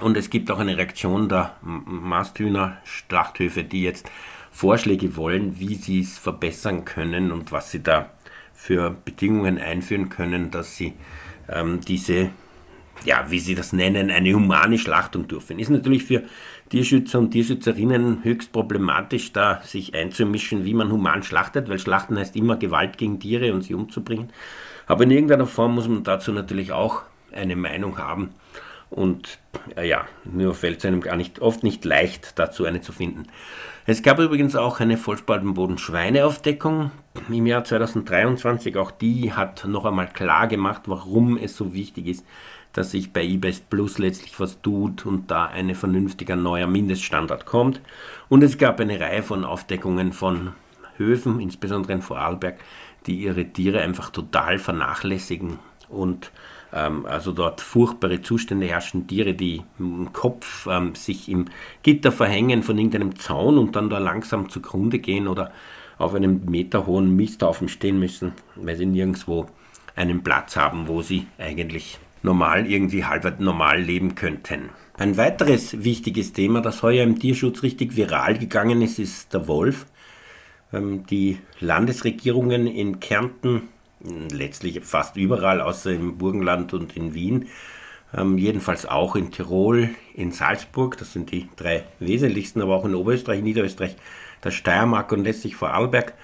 [0.00, 4.10] und es gibt auch eine Reaktion der Masthühner Schlachthöfe, die jetzt
[4.50, 8.10] Vorschläge wollen, wie sie es verbessern können und was sie da
[8.54, 10.94] für Bedingungen einführen können, dass sie
[11.48, 12.30] ähm, diese,
[13.04, 15.58] ja, wie sie das nennen, eine humane Schlachtung durchführen.
[15.58, 16.22] Ist natürlich für
[16.70, 22.36] Tierschützer und Tierschützerinnen höchst problematisch, da sich einzumischen, wie man human schlachtet, weil Schlachten heißt
[22.36, 24.30] immer Gewalt gegen Tiere und sie umzubringen.
[24.86, 28.30] Aber in irgendeiner Form muss man dazu natürlich auch eine Meinung haben.
[28.94, 29.38] Und
[29.76, 33.24] äh, ja, nur fällt es einem gar nicht, oft nicht leicht, dazu eine zu finden.
[33.86, 36.92] Es gab übrigens auch eine Vollspaltenboden-Schweineaufdeckung
[37.28, 38.76] im Jahr 2023.
[38.76, 42.24] Auch die hat noch einmal klar gemacht, warum es so wichtig ist,
[42.72, 47.80] dass sich bei eBest Plus letztlich was tut und da ein vernünftiger neuer Mindeststandard kommt.
[48.28, 50.52] Und es gab eine Reihe von Aufdeckungen von
[50.98, 52.60] Höfen, insbesondere in Vorarlberg,
[53.06, 56.30] die ihre Tiere einfach total vernachlässigen und
[56.76, 61.46] also dort furchtbare Zustände herrschen, Tiere, die im Kopf ähm, sich im
[61.82, 65.52] Gitter verhängen von irgendeinem Zaun und dann da langsam zugrunde gehen oder
[65.98, 69.46] auf einem meterhohen Misthaufen stehen müssen, weil sie nirgendwo
[69.94, 74.70] einen Platz haben, wo sie eigentlich normal irgendwie halb normal leben könnten.
[74.96, 79.86] Ein weiteres wichtiges Thema, das heuer im Tierschutz richtig viral gegangen ist, ist der Wolf.
[80.72, 83.68] Ähm, die Landesregierungen in Kärnten
[84.30, 87.48] letztlich fast überall, außer im Burgenland und in Wien,
[88.16, 92.94] ähm, jedenfalls auch in Tirol, in Salzburg, das sind die drei wesentlichsten, aber auch in
[92.94, 93.96] Oberösterreich, Niederösterreich,
[94.42, 96.14] der Steiermark und letztlich Vorarlberg,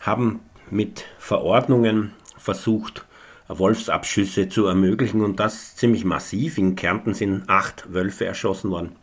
[0.00, 0.40] haben
[0.70, 3.04] mit Verordnungen versucht,
[3.48, 6.58] Wolfsabschüsse zu ermöglichen und das ziemlich massiv.
[6.58, 8.96] In Kärnten sind acht Wölfe erschossen worden.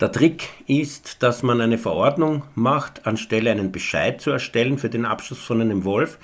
[0.00, 5.04] Der Trick ist, dass man eine Verordnung macht, anstelle einen Bescheid zu erstellen für den
[5.04, 6.18] Abschuss von einem Wolf.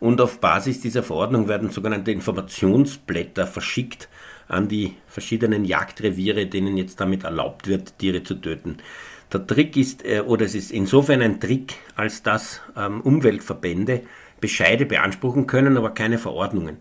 [0.00, 4.08] Und auf Basis dieser Verordnung werden sogenannte Informationsblätter verschickt
[4.46, 8.78] an die verschiedenen Jagdreviere, denen jetzt damit erlaubt wird, Tiere zu töten.
[9.32, 14.02] Der Trick ist, äh, oder es ist insofern ein Trick, als dass ähm, Umweltverbände
[14.40, 16.78] Bescheide beanspruchen können, aber keine Verordnungen.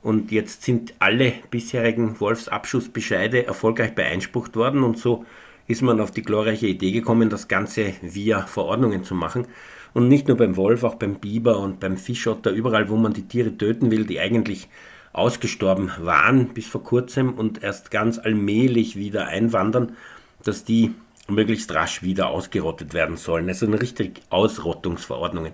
[0.00, 5.24] Und jetzt sind alle bisherigen Wolfsabschussbescheide erfolgreich beeinsprucht worden und so
[5.68, 9.46] ist man auf die glorreiche Idee gekommen, das Ganze via Verordnungen zu machen.
[9.94, 13.28] Und nicht nur beim Wolf, auch beim Biber und beim Fischotter, überall, wo man die
[13.28, 14.68] Tiere töten will, die eigentlich
[15.12, 19.96] ausgestorben waren bis vor kurzem und erst ganz allmählich wieder einwandern,
[20.42, 20.94] dass die
[21.28, 23.48] möglichst rasch wieder ausgerottet werden sollen.
[23.48, 25.52] Also eine richtig Ausrottungsverordnungen.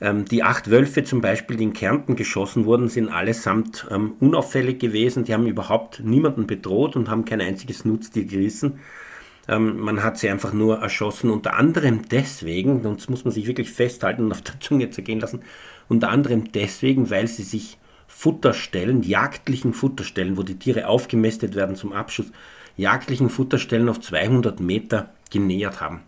[0.00, 4.78] Ähm, die acht Wölfe zum Beispiel, die in Kärnten geschossen wurden, sind allesamt ähm, unauffällig
[4.78, 5.24] gewesen.
[5.24, 8.80] Die haben überhaupt niemanden bedroht und haben kein einziges Nutztier gerissen.
[9.50, 13.48] Ähm, man hat sie einfach nur erschossen, unter anderem deswegen, und das muss man sich
[13.48, 15.42] wirklich festhalten und auf der Zunge zergehen lassen,
[15.88, 21.92] unter anderem deswegen, weil sie sich Futterstellen, jagdlichen Futterstellen, wo die Tiere aufgemästet werden zum
[21.92, 22.30] Abschuss,
[22.76, 26.02] jagdlichen Futterstellen auf 200 Meter genähert haben.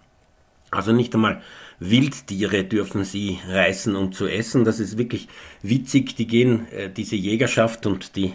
[0.71, 1.43] Also nicht einmal
[1.81, 4.65] Wildtiere dürfen sie reißen, um zu essen.
[4.65, 5.29] Das ist wirklich
[5.63, 6.15] witzig.
[6.15, 8.33] Die gehen, äh, diese Jägerschaft und die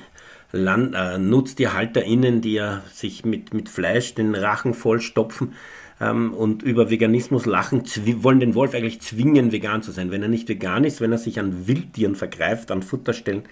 [0.51, 5.53] Land, äh, NutztierhalterInnen, die ja sich mit, mit Fleisch den Rachen vollstopfen
[5.99, 7.83] ähm, und über Veganismus lachen,
[8.23, 10.11] wollen den Wolf eigentlich zwingen, vegan zu sein.
[10.11, 13.43] Wenn er nicht vegan ist, wenn er sich an Wildtieren vergreift, an Futterstellen,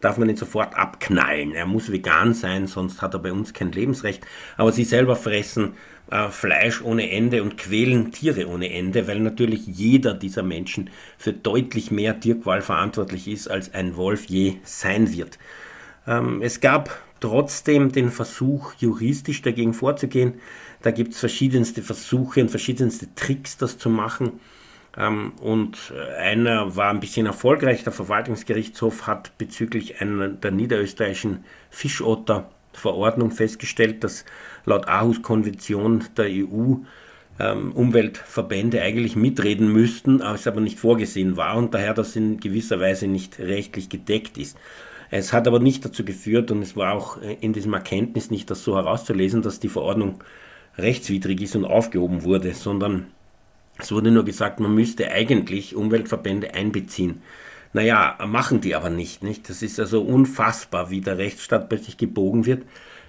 [0.00, 1.52] darf man ihn sofort abknallen.
[1.52, 4.26] Er muss vegan sein, sonst hat er bei uns kein Lebensrecht.
[4.56, 5.74] Aber sie selber fressen
[6.10, 11.32] äh, Fleisch ohne Ende und quälen Tiere ohne Ende, weil natürlich jeder dieser Menschen für
[11.32, 15.38] deutlich mehr Tierqual verantwortlich ist, als ein Wolf je sein wird.
[16.06, 20.34] Ähm, es gab trotzdem den Versuch, juristisch dagegen vorzugehen.
[20.82, 24.40] Da gibt es verschiedenste Versuche und verschiedenste Tricks, das zu machen.
[24.96, 27.84] Ähm, und einer war ein bisschen erfolgreich.
[27.84, 34.24] Der Verwaltungsgerichtshof hat bezüglich einer der niederösterreichischen Fischotter-Verordnung festgestellt, dass
[34.64, 36.74] laut Aarhus-Konvention der EU
[37.38, 42.40] ähm, Umweltverbände eigentlich mitreden müssten, aber es aber nicht vorgesehen war und daher das in
[42.40, 44.58] gewisser Weise nicht rechtlich gedeckt ist.
[45.12, 48.50] Es hat aber nicht dazu geführt, und es war auch äh, in diesem Erkenntnis nicht
[48.50, 50.24] das so herauszulesen, dass die Verordnung
[50.78, 53.08] rechtswidrig ist und aufgehoben wurde, sondern
[53.78, 57.20] es wurde nur gesagt, man müsste eigentlich Umweltverbände einbeziehen.
[57.74, 59.50] Naja, machen die aber nicht, nicht?
[59.50, 62.64] Das ist also unfassbar, wie der Rechtsstaat plötzlich gebogen wird,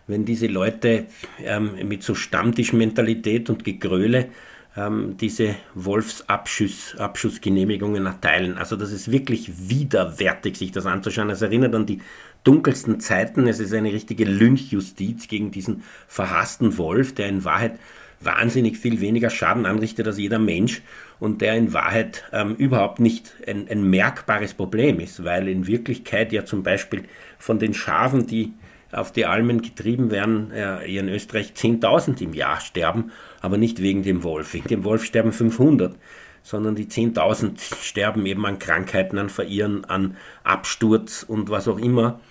[0.05, 1.05] wenn diese Leute
[1.39, 4.27] ähm, mit so Stammtischmentalität und Gegröle
[4.75, 8.57] ähm, diese Wolfsabschussgenehmigungen erteilen.
[8.57, 11.29] Also das ist wirklich widerwärtig, sich das anzuschauen.
[11.29, 12.01] Es erinnert an die
[12.43, 13.47] dunkelsten Zeiten.
[13.47, 17.79] Es ist eine richtige Lynchjustiz gegen diesen verhassten Wolf, der in Wahrheit
[18.19, 20.81] wahnsinnig viel weniger Schaden anrichtet als jeder Mensch
[21.19, 26.31] und der in Wahrheit ähm, überhaupt nicht ein, ein merkbares Problem ist, weil in Wirklichkeit
[26.31, 27.03] ja zum Beispiel
[27.37, 28.53] von den Schafen, die
[28.91, 33.11] auf die Almen getrieben werden, äh, in Österreich 10.000 im Jahr sterben,
[33.43, 34.53] aber nicht wegen dem Wolf.
[34.53, 35.95] Wegen dem Wolf sterben 500,
[36.41, 42.21] sondern die 10.000 sterben eben an Krankheiten, an Verirren, an Absturz und was auch immer.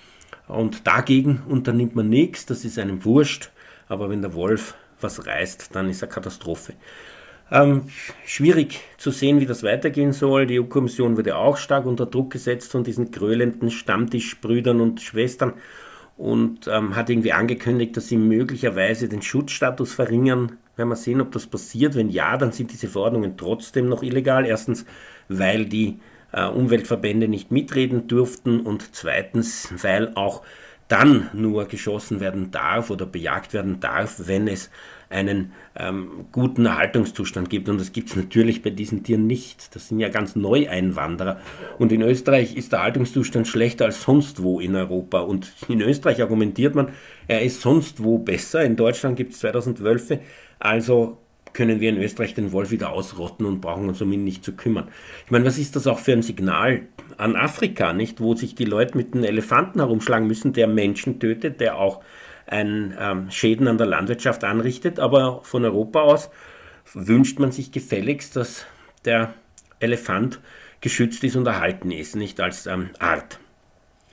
[0.49, 3.51] Und dagegen unternimmt man nichts, das ist einem wurscht,
[3.89, 6.73] aber wenn der Wolf was reißt, dann ist eine Katastrophe.
[7.51, 7.83] Ähm,
[8.25, 10.47] schwierig zu sehen, wie das weitergehen soll.
[10.47, 15.53] Die EU-Kommission wurde auch stark unter Druck gesetzt von diesen grölenden Stammtischbrüdern und Schwestern
[16.17, 20.57] und ähm, hat irgendwie angekündigt, dass sie möglicherweise den Schutzstatus verringern.
[20.77, 21.95] Werden wir sehen, ob das passiert.
[21.95, 24.47] Wenn ja, dann sind diese Verordnungen trotzdem noch illegal.
[24.47, 24.85] Erstens,
[25.29, 26.01] weil die
[26.33, 30.43] äh, Umweltverbände nicht mitreden durften und zweitens, weil auch
[30.89, 34.71] dann nur geschossen werden darf oder bejagt werden darf, wenn es
[35.13, 37.69] einen ähm, guten Erhaltungszustand gibt.
[37.69, 39.75] Und das gibt es natürlich bei diesen Tieren nicht.
[39.75, 41.39] Das sind ja ganz Neueinwanderer.
[41.79, 45.21] Und in Österreich ist der Erhaltungszustand schlechter als sonst wo in Europa.
[45.21, 46.89] Und in Österreich argumentiert man,
[47.29, 48.65] er ist sonst wo besser.
[48.65, 50.21] In Deutschland gibt es 2000 Wölfe.
[50.59, 51.19] Also
[51.53, 54.53] können wir in Österreich den Wolf wieder ausrotten und brauchen uns um ihn nicht zu
[54.53, 54.89] kümmern.
[55.27, 56.83] Ich meine, was ist das auch für ein Signal
[57.19, 58.21] an Afrika, nicht?
[58.21, 62.01] Wo sich die Leute mit einem Elefanten herumschlagen müssen, der Menschen tötet, der auch
[62.47, 66.31] ein ähm, Schäden an der Landwirtschaft anrichtet, aber von Europa aus
[66.93, 68.67] wünscht man sich gefälligst, dass
[69.05, 69.35] der
[69.81, 70.41] Elefant
[70.81, 73.39] geschützt ist und erhalten ist, nicht als ähm, Art.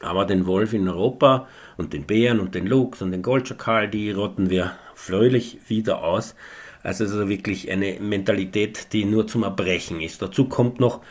[0.01, 4.11] Aber den Wolf in Europa und den Bären und den Luchs und den Goldschakal, die
[4.11, 6.35] rotten wir fröhlich wieder aus.
[6.83, 10.21] Also es ist wirklich eine Mentalität, die nur zum Erbrechen ist.
[10.21, 11.01] Dazu kommt noch,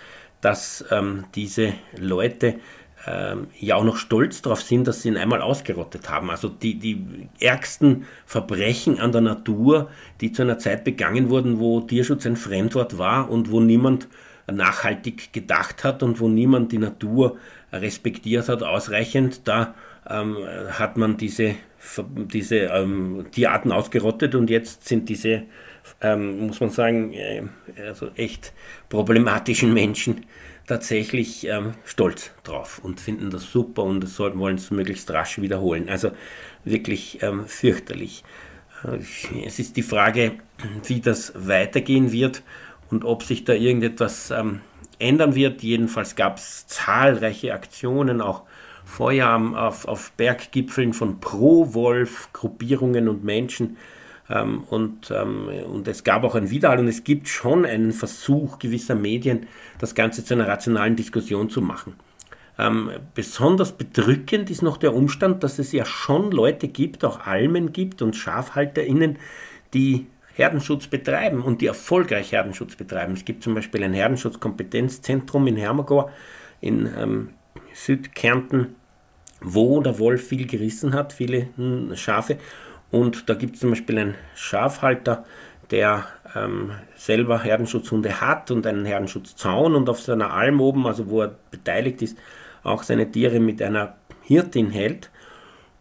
[0.40, 2.61] dass ähm, diese Leute
[3.09, 6.31] ähm, ja auch noch stolz darauf sind, dass sie ihn einmal ausgerottet haben.
[6.31, 9.88] Also die, die ärgsten Verbrechen an der Natur,
[10.21, 14.09] die zu einer Zeit begangen wurden, wo Tierschutz ein Fremdwort war und wo niemand
[14.51, 17.37] nachhaltig gedacht hat und wo niemand die Natur
[17.73, 19.75] respektiert hat ausreichend, da
[20.09, 20.37] ähm,
[20.71, 21.55] hat man diese,
[22.33, 25.44] diese ähm, Tierarten ausgerottet und jetzt sind diese
[26.01, 27.42] ähm, muss man sagen, äh,
[27.87, 28.53] also echt
[28.88, 30.27] problematischen Menschen
[30.68, 35.88] tatsächlich ähm, stolz drauf und finden das super und wollen es möglichst rasch wiederholen.
[35.88, 36.12] Also
[36.64, 38.22] wirklich ähm, fürchterlich.
[38.85, 38.98] Äh,
[39.44, 40.35] es ist die Frage,
[40.85, 42.42] wie das weitergehen wird
[42.90, 44.61] und ob sich da irgendetwas ähm,
[44.98, 45.62] ändern wird.
[45.62, 48.42] Jedenfalls gab es zahlreiche Aktionen, auch
[48.85, 53.76] vorher auf, auf Berggipfeln von Pro-Wolf-Gruppierungen und Menschen,
[54.30, 58.58] ähm, und, ähm, und es gab auch ein Widerhall und es gibt schon einen Versuch
[58.58, 59.46] gewisser Medien,
[59.78, 61.94] das Ganze zu einer rationalen Diskussion zu machen.
[62.58, 67.72] Ähm, besonders bedrückend ist noch der Umstand, dass es ja schon Leute gibt, auch Almen
[67.72, 69.18] gibt und SchafhalterInnen,
[69.74, 73.14] die Herdenschutz betreiben und die erfolgreich Herdenschutz betreiben.
[73.14, 76.10] Es gibt zum Beispiel ein Herdenschutzkompetenzzentrum in Hermagor
[76.60, 77.30] in ähm,
[77.74, 78.74] Südkärnten,
[79.40, 82.38] wo der Wolf viel gerissen hat, viele hm, Schafe
[82.90, 85.24] und da gibt es zum Beispiel einen Schafhalter,
[85.70, 91.22] der ähm, selber Herdenschutzhunde hat und einen Herdenschutzzaun und auf seiner Alm oben, also wo
[91.22, 92.18] er beteiligt ist,
[92.62, 95.11] auch seine Tiere mit einer Hirtin hält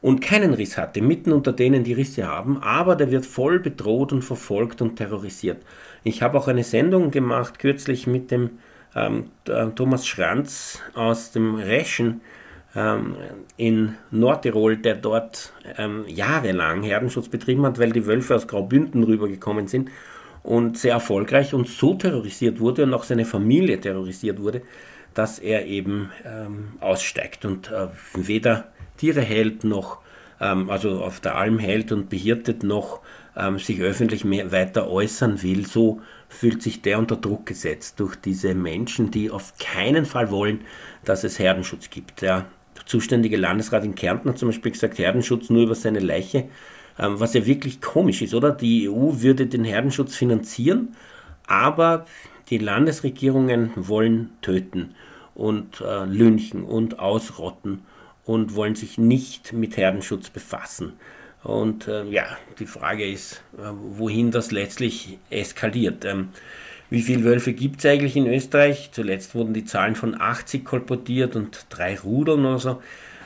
[0.02, 4.12] und keinen Riss hatte, mitten unter denen die Risse haben, aber der wird voll bedroht
[4.14, 5.64] und verfolgt und terrorisiert.
[6.04, 8.52] Ich habe auch eine Sendung gemacht kürzlich mit dem
[8.96, 9.32] ähm,
[9.76, 12.22] Thomas Schranz aus dem Reschen,
[13.58, 19.68] in Nordtirol, der dort ähm, jahrelang Herdenschutz betrieben hat, weil die Wölfe aus Graubünden rübergekommen
[19.68, 19.90] sind
[20.44, 24.62] und sehr erfolgreich und so terrorisiert wurde und auch seine Familie terrorisiert wurde,
[25.14, 30.00] dass er eben ähm, aussteigt und äh, weder Tiere hält noch,
[30.40, 33.02] ähm, also auf der Alm hält und behirtet noch
[33.36, 35.66] ähm, sich öffentlich mehr weiter äußern will.
[35.66, 40.62] So fühlt sich der unter Druck gesetzt durch diese Menschen, die auf keinen Fall wollen,
[41.04, 42.22] dass es Herdenschutz gibt.
[42.22, 42.46] Der
[42.88, 46.50] zuständige Landesrat in Kärnten hat zum Beispiel gesagt, Herdenschutz nur über seine Leiche,
[46.98, 48.52] ähm, was ja wirklich komisch ist, oder?
[48.52, 50.96] Die EU würde den Herdenschutz finanzieren,
[51.46, 52.06] aber
[52.50, 54.96] die Landesregierungen wollen töten
[55.36, 57.82] und äh, lynchen und ausrotten
[58.26, 60.94] und wollen sich nicht mit Herdenschutz befassen.
[61.44, 62.26] Und äh, ja,
[62.60, 66.04] die Frage ist, äh, wohin das letztlich eskaliert.
[66.06, 66.30] Ähm,
[66.90, 68.90] wie viele Wölfe gibt es eigentlich in Österreich?
[68.92, 72.82] Zuletzt wurden die Zahlen von 80 kolportiert und drei Rudeln oder so.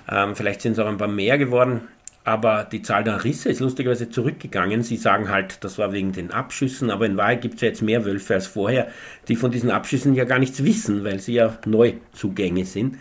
[0.10, 1.82] Ähm, vielleicht sind es auch ein paar mehr geworden.
[2.24, 4.84] Aber die Zahl der Risse ist lustigerweise zurückgegangen.
[4.84, 7.82] Sie sagen halt, das war wegen den Abschüssen, aber in Wahrheit gibt es ja jetzt
[7.82, 8.89] mehr Wölfe als vorher,
[9.28, 12.97] die von diesen Abschüssen ja gar nichts wissen, weil sie ja Neuzugänge sind.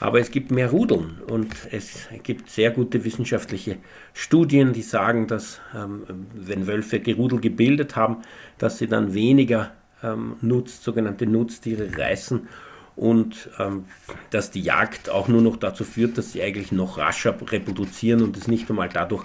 [0.00, 3.78] Aber es gibt mehr Rudeln und es gibt sehr gute wissenschaftliche
[4.12, 6.02] Studien, die sagen, dass ähm,
[6.34, 8.18] wenn Wölfe Gerudel gebildet haben,
[8.58, 12.48] dass sie dann weniger ähm, nutzt, sogenannte Nutztiere reißen
[12.96, 13.84] und ähm,
[14.30, 18.36] dass die Jagd auch nur noch dazu führt, dass sie eigentlich noch rascher reproduzieren und
[18.36, 19.24] es nicht einmal dadurch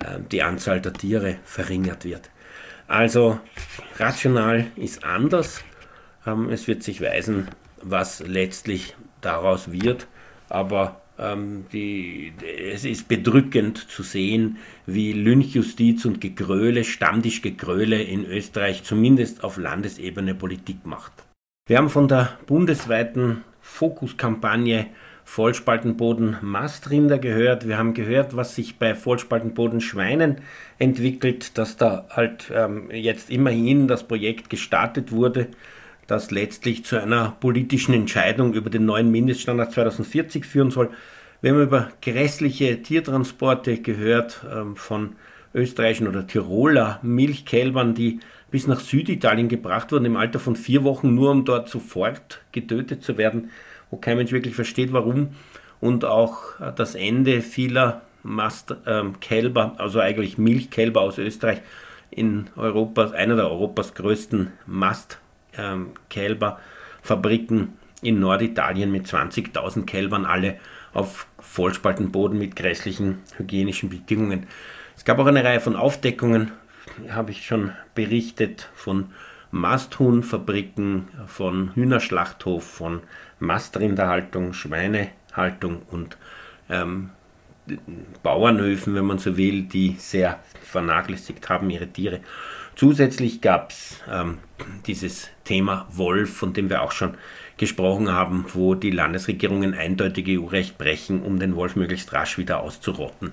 [0.00, 2.30] äh, die Anzahl der Tiere verringert wird.
[2.88, 3.38] Also
[3.96, 5.62] rational ist anders.
[6.26, 7.48] Ähm, es wird sich weisen,
[7.80, 10.08] was letztlich daraus wird,
[10.48, 12.32] aber ähm, die,
[12.72, 20.34] es ist bedrückend zu sehen, wie Lynchjustiz und Gegröle, Stammtischgegröle in Österreich zumindest auf Landesebene
[20.34, 21.12] Politik macht.
[21.66, 24.86] Wir haben von der bundesweiten Fokuskampagne
[25.24, 27.68] Vollspaltenboden Mastrinder gehört.
[27.68, 30.40] Wir haben gehört, was sich bei Vollspaltenboden Schweinen
[30.78, 35.48] entwickelt, dass da halt ähm, jetzt immerhin das Projekt gestartet wurde
[36.12, 40.90] das letztlich zu einer politischen Entscheidung über den neuen Mindeststandard 2040 führen soll.
[41.40, 45.16] Wir haben über grässliche Tiertransporte gehört ähm, von
[45.54, 48.20] österreichischen oder Tiroler Milchkälbern, die
[48.50, 53.02] bis nach Süditalien gebracht wurden im Alter von vier Wochen, nur um dort sofort getötet
[53.02, 53.50] zu werden,
[53.90, 55.30] wo kein Mensch wirklich versteht, warum.
[55.80, 61.62] Und auch äh, das Ende vieler Mastkälber, also eigentlich Milchkälber aus Österreich,
[62.10, 65.21] in Europa, einer der Europas größten Mast
[65.56, 70.58] ähm, Kälberfabriken in Norditalien mit 20.000 Kälbern, alle
[70.92, 74.46] auf Vollspaltenboden mit grässlichen hygienischen Bedingungen.
[74.96, 76.52] Es gab auch eine Reihe von Aufdeckungen,
[77.10, 79.12] habe ich schon berichtet, von
[79.50, 83.00] Masthuhnfabriken, von Hühnerschlachthof, von
[83.38, 86.16] Mastrinderhaltung, Schweinehaltung und
[86.68, 87.10] ähm,
[88.22, 92.20] Bauernhöfen, wenn man so will, die sehr vernachlässigt haben ihre Tiere.
[92.74, 94.38] Zusätzlich gab es ähm,
[94.86, 97.14] dieses Thema Wolf, von dem wir auch schon
[97.58, 103.32] gesprochen haben, wo die Landesregierungen eindeutig EU-Recht brechen, um den Wolf möglichst rasch wieder auszurotten.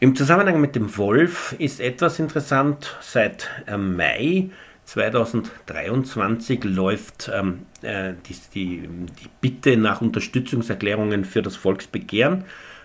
[0.00, 2.96] Im Zusammenhang mit dem Wolf ist etwas interessant.
[3.00, 4.50] Seit ähm, Mai
[4.84, 12.44] 2023 läuft ähm, äh, die, die, die, Bitte nach Unterstützungserklärungen für das Volksbegehren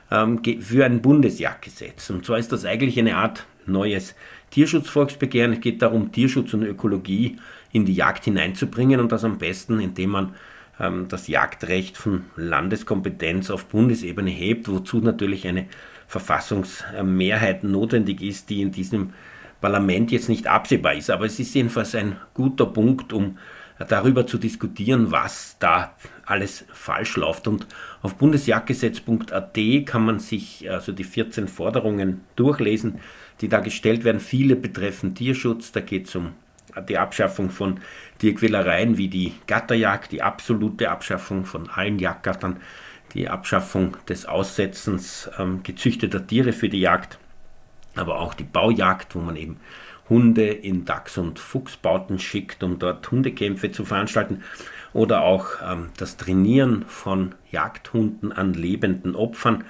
[0.10, 2.10] ähm, für ein Bundesjagdgesetz.
[2.10, 4.16] Und zwar ist das eigentlich eine Art neues
[4.52, 5.54] Tierschutzvolksbegehren.
[5.54, 7.38] Es geht darum, Tierschutz und Ökologie
[7.72, 10.36] in die Jagd hineinzubringen und das am besten, indem man
[10.80, 15.66] ähm, das Jagdrecht von Landeskompetenz auf Bundesebene hebt, wozu natürlich eine
[16.08, 19.14] Verfassungsmehrheit notwendig ist, die in diesem
[19.62, 21.10] Parlament jetzt nicht absehbar ist.
[21.10, 23.38] Aber es ist jedenfalls ein guter Punkt, um
[23.88, 25.96] darüber zu diskutieren, was da
[26.26, 27.48] alles falsch läuft.
[27.48, 27.68] Und
[28.02, 33.00] auf bundesjagdgesetz.at kann man sich also die 14 Forderungen durchlesen,
[33.42, 34.22] die da gestellt werden.
[34.22, 36.34] Viele betreffen Tierschutz, da geht es um
[36.88, 37.80] die Abschaffung von
[38.20, 42.58] Tierquälereien wie die Gatterjagd, die absolute Abschaffung von allen Jagdgattern,
[43.14, 47.18] die Abschaffung des Aussetzens ähm, gezüchteter Tiere für die Jagd,
[47.96, 49.60] aber auch die Baujagd, wo man eben
[50.08, 54.44] Hunde in Dachs- und Fuchsbauten schickt, um dort Hundekämpfe zu veranstalten,
[54.94, 59.64] oder auch ähm, das Trainieren von Jagdhunden an lebenden Opfern.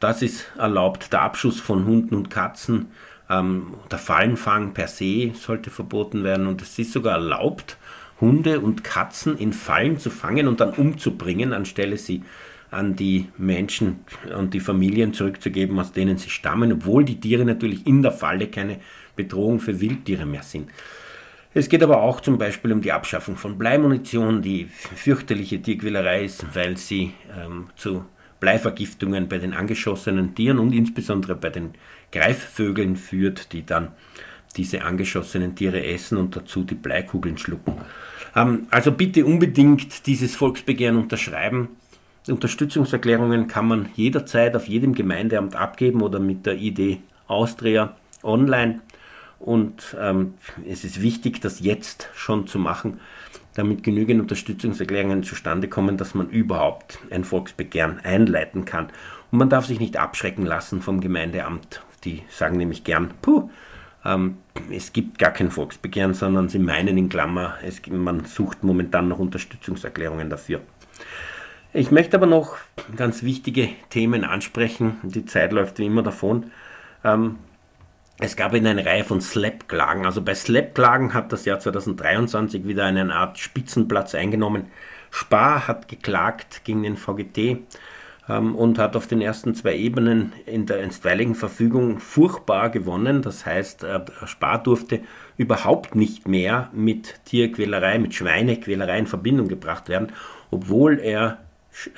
[0.00, 2.86] Das ist erlaubt, der Abschuss von Hunden und Katzen,
[3.30, 6.46] ähm, der Fallenfang per se sollte verboten werden.
[6.46, 7.76] Und es ist sogar erlaubt,
[8.20, 12.22] Hunde und Katzen in Fallen zu fangen und dann umzubringen, anstelle sie
[12.70, 14.00] an die Menschen
[14.36, 18.48] und die Familien zurückzugeben, aus denen sie stammen, obwohl die Tiere natürlich in der Falle
[18.48, 18.80] keine
[19.16, 20.70] Bedrohung für Wildtiere mehr sind.
[21.56, 26.44] Es geht aber auch zum Beispiel um die Abschaffung von Bleimunition, die fürchterliche Tierquälerei ist,
[26.52, 28.04] weil sie ähm, zu
[28.44, 31.70] Bleivergiftungen bei den angeschossenen Tieren und insbesondere bei den
[32.12, 33.92] Greifvögeln führt, die dann
[34.58, 37.72] diese angeschossenen Tiere essen und dazu die Bleikugeln schlucken.
[38.36, 41.68] Ähm, also bitte unbedingt dieses Volksbegehren unterschreiben.
[42.28, 48.80] Unterstützungserklärungen kann man jederzeit auf jedem Gemeindeamt abgeben oder mit der ID Austria online.
[49.38, 50.34] Und ähm,
[50.68, 53.00] es ist wichtig, das jetzt schon zu machen,
[53.54, 58.86] damit genügend Unterstützungserklärungen zustande kommen, dass man überhaupt ein Volksbegehren einleiten kann.
[59.30, 61.82] Und man darf sich nicht abschrecken lassen vom Gemeindeamt.
[62.04, 63.50] Die sagen nämlich gern, puh,
[64.04, 64.38] ähm,
[64.70, 69.18] es gibt gar kein Volksbegehren, sondern sie meinen in Klammer, es, man sucht momentan noch
[69.18, 70.60] Unterstützungserklärungen dafür.
[71.72, 72.56] Ich möchte aber noch
[72.94, 74.98] ganz wichtige Themen ansprechen.
[75.02, 76.52] Die Zeit läuft wie immer davon.
[77.02, 77.36] Ähm,
[78.24, 80.06] es gab eine Reihe von Slap-Klagen.
[80.06, 84.66] Also bei Slap-Klagen hat das Jahr 2023 wieder eine Art Spitzenplatz eingenommen.
[85.10, 87.58] Spar hat geklagt gegen den VGT
[88.28, 93.20] ähm, und hat auf den ersten zwei Ebenen in der einstweiligen Verfügung furchtbar gewonnen.
[93.20, 95.00] Das heißt, äh, Spar durfte
[95.36, 100.12] überhaupt nicht mehr mit Tierquälerei, mit Schweinequälerei in Verbindung gebracht werden,
[100.50, 101.43] obwohl er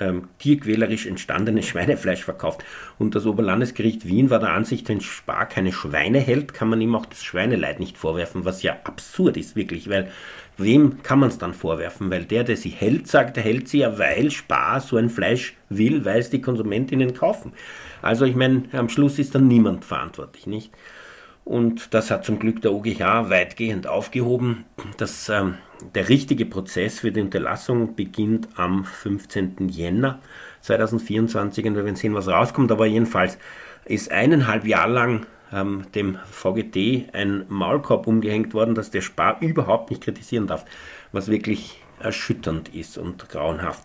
[0.00, 2.64] ähm, tierquälerisch entstandenes Schweinefleisch verkauft.
[2.98, 6.94] Und das Oberlandesgericht Wien war der Ansicht, wenn Spar keine Schweine hält, kann man ihm
[6.94, 10.10] auch das Schweineleid nicht vorwerfen, was ja absurd ist wirklich, weil
[10.56, 12.10] wem kann man es dann vorwerfen?
[12.10, 15.54] Weil der, der sie hält, sagt, er hält sie ja, weil Spar so ein Fleisch
[15.68, 17.52] will, weil es die Konsumentinnen kaufen.
[18.02, 20.72] Also ich meine, am Schluss ist dann niemand verantwortlich, nicht?
[21.46, 24.64] Und das hat zum Glück der OGH weitgehend aufgehoben.
[24.96, 25.54] Das, ähm,
[25.94, 29.68] der richtige Prozess für die Unterlassung beginnt am 15.
[29.68, 30.18] Jänner
[30.62, 32.72] 2024 und wir werden sehen, was rauskommt.
[32.72, 33.38] Aber jedenfalls
[33.84, 39.90] ist eineinhalb Jahre lang ähm, dem VGT ein Maulkorb umgehängt worden, dass der Spar überhaupt
[39.90, 40.64] nicht kritisieren darf,
[41.12, 43.84] was wirklich erschütternd ist und grauenhaft,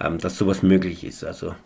[0.00, 1.24] ähm, dass sowas möglich ist.
[1.24, 1.56] Also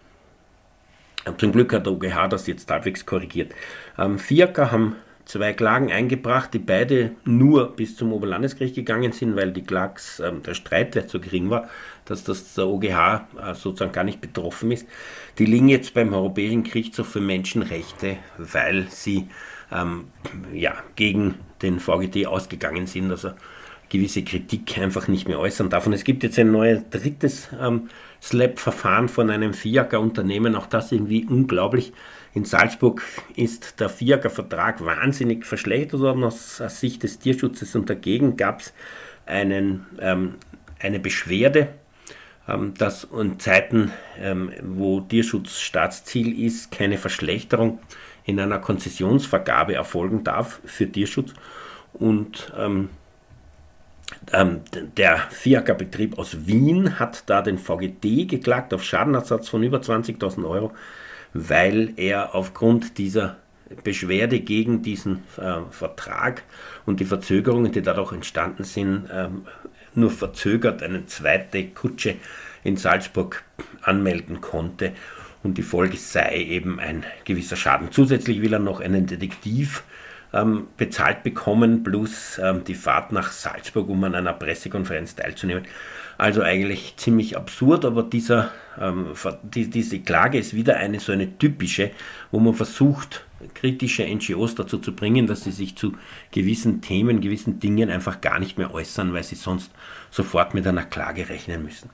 [1.37, 3.53] zum Glück hat der OGH das jetzt halbwegs korrigiert.
[3.99, 4.97] Ähm, Fiaker haben
[5.27, 10.33] zwei Klagen eingebracht, die beide nur bis zum Oberlandesgericht gegangen sind, weil die Klags, äh,
[10.33, 11.69] der Streitwert so gering war,
[12.07, 14.87] dass das der OGH äh, sozusagen gar nicht betroffen ist.
[15.39, 19.29] Die liegen jetzt beim Europäischen Gerichtshof für Menschenrechte, weil sie
[19.73, 20.07] ähm,
[20.55, 23.33] ja, gegen den VGT ausgegangen sind, also
[23.89, 25.73] gewisse Kritik einfach nicht mehr äußern.
[25.73, 27.89] Und es gibt jetzt ein neues drittes ähm,
[28.21, 31.93] SLAP-Verfahren von einem FIACA-Unternehmen, auch das irgendwie unglaublich.
[32.37, 33.03] In Salzburg
[33.35, 38.75] ist der FIACA-Vertrag wahnsinnig verschlechtert worden aus, aus, Sicht des Tierschutzes und dagegen gab es
[39.27, 40.35] ähm,
[40.79, 41.69] eine Beschwerde,
[42.47, 47.79] ähm, dass in Zeiten, ähm, wo Tierschutz Staatsziel ist, keine Verschlechterung
[48.27, 51.33] in einer Konzessionsvergabe erfolgen darf für Tierschutz.
[51.95, 52.91] Und ähm,
[54.35, 54.61] ähm,
[54.99, 60.73] der FIACA-Betrieb aus Wien hat da den VGT geklagt auf Schadenersatz von über 20.000 Euro
[61.33, 63.37] weil er aufgrund dieser
[63.83, 66.45] Beschwerde gegen diesen äh, Vertrag
[66.85, 69.47] und die Verzögerungen, die dadurch entstanden sind, ähm,
[69.95, 72.17] nur verzögert eine zweite Kutsche
[72.63, 73.45] in Salzburg
[73.83, 74.93] anmelden konnte
[75.43, 77.91] und die Folge sei eben ein gewisser Schaden.
[77.91, 79.85] Zusätzlich will er noch einen Detektiv
[80.37, 85.65] ähm, bezahlt bekommen, plus ähm, die Fahrt nach Salzburg, um an einer Pressekonferenz teilzunehmen.
[86.19, 89.09] Also eigentlich ziemlich absurd, aber dieser, ähm,
[89.43, 91.91] die, diese Klage ist wieder eine so eine typische,
[92.31, 93.25] wo man versucht,
[93.55, 95.93] kritische NGOs dazu zu bringen, dass sie sich zu
[96.31, 99.71] gewissen Themen, gewissen Dingen einfach gar nicht mehr äußern, weil sie sonst
[100.11, 101.91] sofort mit einer Klage rechnen müssen.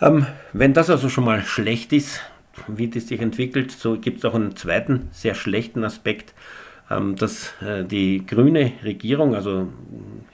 [0.00, 2.20] Ähm, wenn das also schon mal schlecht ist,
[2.66, 6.34] wie das sich entwickelt, so gibt es auch einen zweiten sehr schlechten Aspekt,
[7.16, 9.68] dass äh, die grüne Regierung, also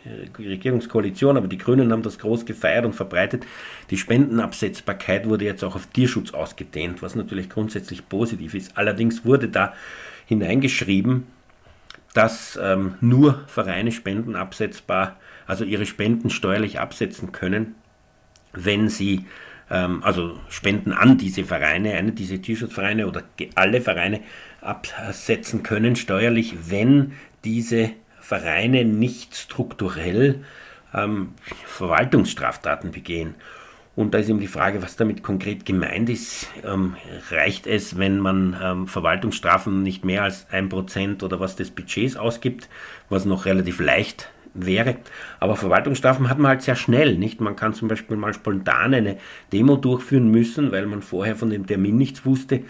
[0.05, 3.47] äh, Regierungskoalition, aber die Grünen haben das groß gefeiert und verbreitet.
[3.91, 8.77] Die Spendenabsetzbarkeit wurde jetzt auch auf Tierschutz ausgedehnt, was natürlich grundsätzlich positiv ist.
[8.77, 9.75] Allerdings wurde da
[10.27, 11.27] hineingeschrieben,
[12.15, 17.75] dass ähm, nur Vereine Spenden absetzbar, also ihre Spenden steuerlich absetzen können,
[18.53, 19.27] wenn sie
[19.71, 23.23] ähm, also Spenden an diese Vereine, eine diese Tierschutzvereine oder
[23.55, 24.21] alle Vereine
[24.69, 27.13] absetzen können steuerlich, wenn
[27.45, 27.91] diese
[28.21, 30.45] Vereine nicht strukturell
[30.95, 31.31] ähm,
[31.65, 33.35] Verwaltungsstraftaten begehen.
[33.97, 36.47] Und da ist eben die Frage, was damit konkret gemeint ist.
[36.65, 36.97] Ähm,
[37.31, 42.17] reicht es, wenn man ähm, Verwaltungsstrafen nicht mehr als ein Prozent oder was des Budgets
[42.17, 42.69] ausgibt,
[43.09, 44.97] was noch relativ leicht wäre.
[45.41, 47.41] Aber Verwaltungsstrafen hat man halt sehr schnell, nicht?
[47.41, 49.19] Man kann zum Beispiel mal spontan eine
[49.53, 52.63] Demo durchführen müssen, weil man vorher von dem Termin nichts wusste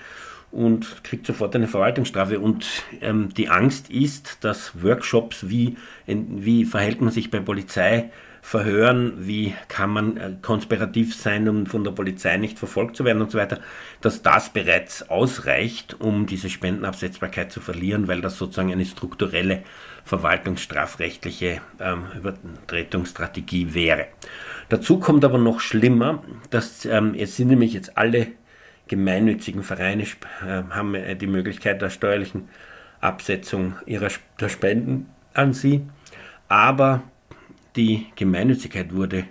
[0.51, 2.41] und kriegt sofort eine Verwaltungsstrafe.
[2.41, 2.67] Und
[3.01, 5.77] ähm, die Angst ist, dass Workshops, wie,
[6.07, 11.85] wie verhält man sich bei Polizei, verhören, wie kann man äh, konspirativ sein, um von
[11.85, 13.61] der Polizei nicht verfolgt zu werden und so weiter,
[14.01, 19.65] dass das bereits ausreicht, um diese Spendenabsetzbarkeit zu verlieren, weil das sozusagen eine strukturelle
[20.05, 24.07] verwaltungsstrafrechtliche ähm, Übertretungsstrategie wäre.
[24.71, 28.29] Dazu kommt aber noch schlimmer, dass ähm, es sind nämlich jetzt alle
[28.89, 32.49] gemeinnützigen Vereine äh, haben äh, die Möglichkeit der steuerlichen
[33.01, 34.09] Absetzung ihrer
[34.41, 35.83] der Spenden an sie,
[36.49, 37.03] aber
[37.77, 39.25] die Gemeinnützigkeit wurde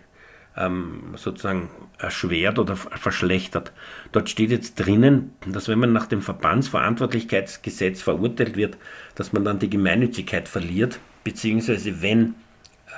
[0.55, 3.73] ähm, sozusagen erschwert oder verschlechtert.
[4.11, 8.77] Dort steht jetzt drinnen, dass wenn man nach dem Verbandsverantwortlichkeitsgesetz verurteilt wird,
[9.15, 12.35] dass man dann die Gemeinnützigkeit verliert, beziehungsweise wenn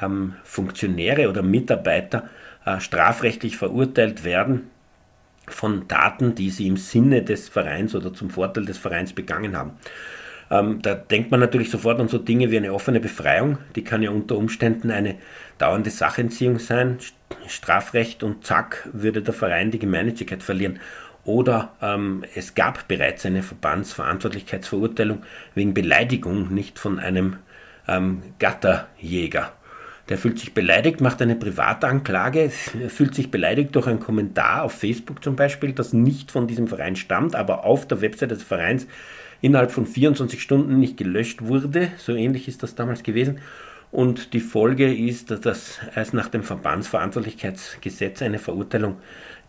[0.01, 2.29] ähm, Funktionäre oder Mitarbeiter
[2.65, 4.69] äh, strafrechtlich verurteilt werden
[5.49, 9.73] von Taten, die sie im Sinne des Vereins oder zum Vorteil des Vereins begangen haben.
[10.51, 13.59] Ähm, da denkt man natürlich sofort an so Dinge wie eine offene Befreiung.
[13.75, 15.15] Die kann ja unter Umständen eine
[15.57, 16.97] dauernde Sachentziehung sein.
[17.47, 20.79] Strafrecht und zack würde der Verein die Gemeinnützigkeit verlieren.
[21.23, 25.23] Oder ähm, es gab bereits eine Verbandsverantwortlichkeitsverurteilung
[25.53, 27.37] wegen Beleidigung, nicht von einem
[27.87, 29.51] ähm, Gatterjäger.
[30.09, 35.23] Der fühlt sich beleidigt, macht eine Privatanklage, fühlt sich beleidigt durch einen Kommentar auf Facebook
[35.23, 38.87] zum Beispiel, das nicht von diesem Verein stammt, aber auf der Website des Vereins
[39.41, 41.89] innerhalb von 24 Stunden nicht gelöscht wurde.
[41.97, 43.39] So ähnlich ist das damals gewesen.
[43.91, 48.97] Und die Folge ist, dass es nach dem Verbandsverantwortlichkeitsgesetz eine Verurteilung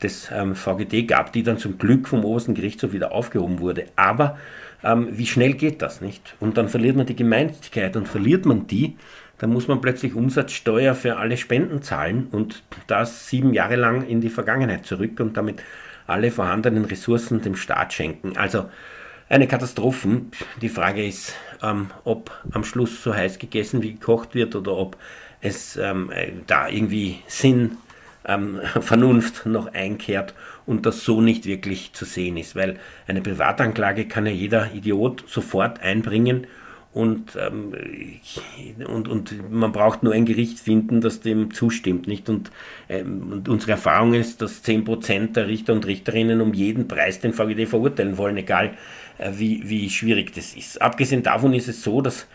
[0.02, 3.86] des ähm, VGD gab, die dann zum Glück vom obersten Gerichtshof wieder aufgehoben wurde.
[3.96, 4.38] Aber
[4.82, 6.36] ähm, wie schnell geht das nicht?
[6.40, 8.96] Und dann verliert man die Gemeinnützigkeit und verliert man die,
[9.40, 14.20] dann muss man plötzlich Umsatzsteuer für alle Spenden zahlen und das sieben Jahre lang in
[14.20, 15.62] die Vergangenheit zurück und damit
[16.06, 18.36] alle vorhandenen Ressourcen dem Staat schenken.
[18.36, 18.66] Also
[19.30, 20.22] eine Katastrophe.
[20.60, 24.98] Die Frage ist, ähm, ob am Schluss so heiß gegessen wie gekocht wird oder ob
[25.40, 27.78] es ähm, äh, da irgendwie Sinn,
[28.26, 30.34] ähm, Vernunft noch einkehrt
[30.66, 32.56] und das so nicht wirklich zu sehen ist.
[32.56, 36.46] Weil eine Privatanklage kann ja jeder Idiot sofort einbringen
[36.92, 37.72] und, ähm,
[38.86, 42.08] und, und man braucht nur ein Gericht finden, das dem zustimmt.
[42.08, 42.28] Nicht?
[42.28, 42.50] Und,
[42.88, 47.32] ähm, und unsere Erfahrung ist, dass 10% der Richter und Richterinnen um jeden Preis den
[47.32, 48.76] VGD verurteilen wollen, egal
[49.18, 50.82] äh, wie, wie schwierig das ist.
[50.82, 52.26] Abgesehen davon ist es so, dass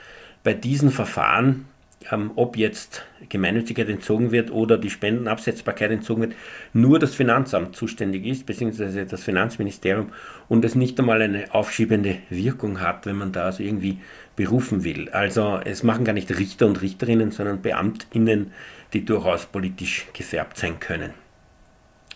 [0.43, 1.66] bei diesen Verfahren
[2.12, 6.36] ähm, ob jetzt Gemeinnützigkeit entzogen wird oder die Spendenabsetzbarkeit entzogen wird,
[6.74, 10.12] nur das Finanzamt zuständig ist, beziehungsweise das Finanzministerium
[10.47, 13.99] und es nicht einmal eine aufschiebende Wirkung hat, wenn man da also irgendwie
[14.36, 15.09] berufen will.
[15.09, 18.51] Also es machen gar nicht Richter und Richterinnen, sondern Beamtinnen,
[18.93, 21.13] die durchaus politisch gefärbt sein können.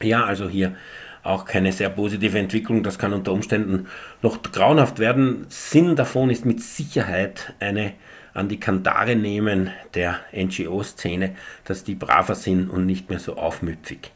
[0.01, 0.75] Ja, also hier
[1.23, 2.83] auch keine sehr positive Entwicklung.
[2.83, 3.87] Das kann unter Umständen
[4.21, 5.45] noch grauenhaft werden.
[5.49, 7.93] Sinn davon ist mit Sicherheit eine
[8.33, 14.11] an die Kandare nehmen der NGO-Szene, dass die braver sind und nicht mehr so aufmüpfig.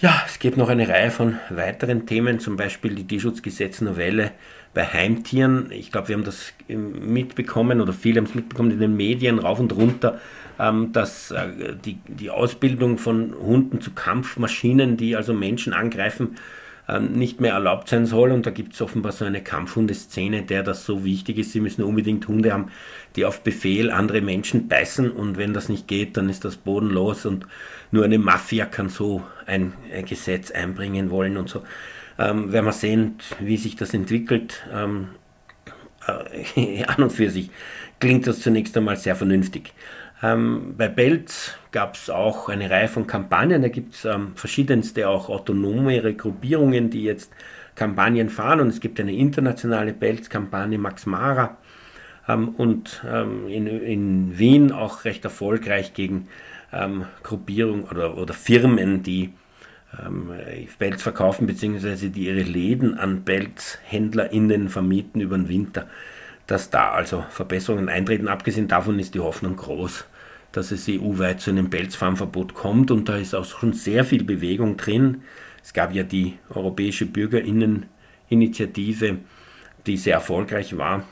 [0.00, 4.32] Ja, es gibt noch eine Reihe von weiteren Themen, zum Beispiel die Tierschutzgesetznovelle
[4.74, 5.70] bei Heimtieren.
[5.70, 9.58] Ich glaube, wir haben das mitbekommen oder viele haben es mitbekommen in den Medien rauf
[9.58, 10.20] und runter,
[10.58, 16.36] ähm, dass äh, die, die Ausbildung von Hunden zu Kampfmaschinen, die also Menschen angreifen,
[16.88, 18.30] ähm, nicht mehr erlaubt sein soll.
[18.30, 21.52] Und da gibt es offenbar so eine Kampfhundeszene, der das so wichtig ist.
[21.52, 22.70] Sie müssen unbedingt Hunde haben,
[23.16, 25.10] die auf Befehl andere Menschen beißen.
[25.10, 27.26] Und wenn das nicht geht, dann ist das bodenlos.
[27.26, 27.46] Und
[27.90, 29.72] nur eine Mafia kann so ein
[30.06, 31.62] Gesetz einbringen wollen und so.
[32.18, 34.66] Ähm, werden wir sehen, wie sich das entwickelt.
[34.72, 35.08] Ähm,
[36.06, 37.50] äh, an und für sich
[38.00, 39.72] klingt das zunächst einmal sehr vernünftig.
[40.22, 43.62] Ähm, bei Belz gab es auch eine Reihe von Kampagnen.
[43.62, 47.32] Da gibt es ähm, verschiedenste auch autonome Gruppierungen, die jetzt
[47.74, 48.60] Kampagnen fahren.
[48.60, 51.56] Und es gibt eine internationale Belz-Kampagne Max Mara
[52.28, 56.28] ähm, und ähm, in, in, Wien auch recht erfolgreich gegen
[56.72, 59.32] ähm, Gruppierungen oder, oder Firmen, die
[60.04, 60.32] ähm,
[60.78, 62.08] Belz verkaufen bzw.
[62.08, 65.86] die ihre Läden an Belz-HändlerInnen vermieten über den Winter
[66.48, 68.26] dass da also Verbesserungen eintreten.
[68.26, 70.06] Abgesehen davon ist die Hoffnung groß,
[70.50, 74.76] dass es EU-weit zu einem Pelzfarmverbot kommt und da ist auch schon sehr viel Bewegung
[74.76, 75.22] drin.
[75.62, 79.18] Es gab ja die Europäische Bürgerinneninitiative,
[79.86, 81.04] die sehr erfolgreich war.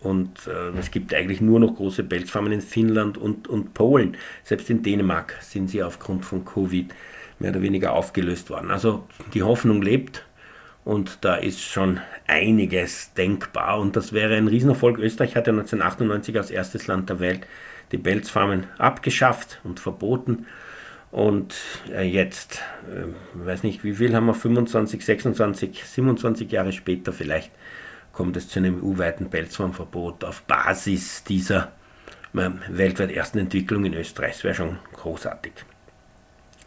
[0.00, 4.16] Und äh, es gibt eigentlich nur noch große Pelzfarmen in Finnland und, und Polen.
[4.42, 6.92] Selbst in Dänemark sind sie aufgrund von Covid
[7.40, 8.70] mehr oder weniger aufgelöst worden.
[8.70, 10.24] Also die Hoffnung lebt
[10.84, 13.80] und da ist schon einiges denkbar.
[13.80, 14.98] Und das wäre ein Riesenerfolg.
[14.98, 17.46] Österreich hat ja 1998 als erstes Land der Welt
[17.92, 20.46] die Pelzfarmen abgeschafft und verboten.
[21.10, 21.56] Und
[21.92, 27.50] äh, jetzt, äh, weiß nicht, wie viel haben wir, 25, 26, 27 Jahre später vielleicht,
[28.12, 31.72] kommt es zu einem EU-weiten Pelzfarmverbot auf Basis dieser
[32.34, 34.34] äh, weltweit ersten Entwicklung in Österreich.
[34.34, 35.52] Das wäre schon großartig.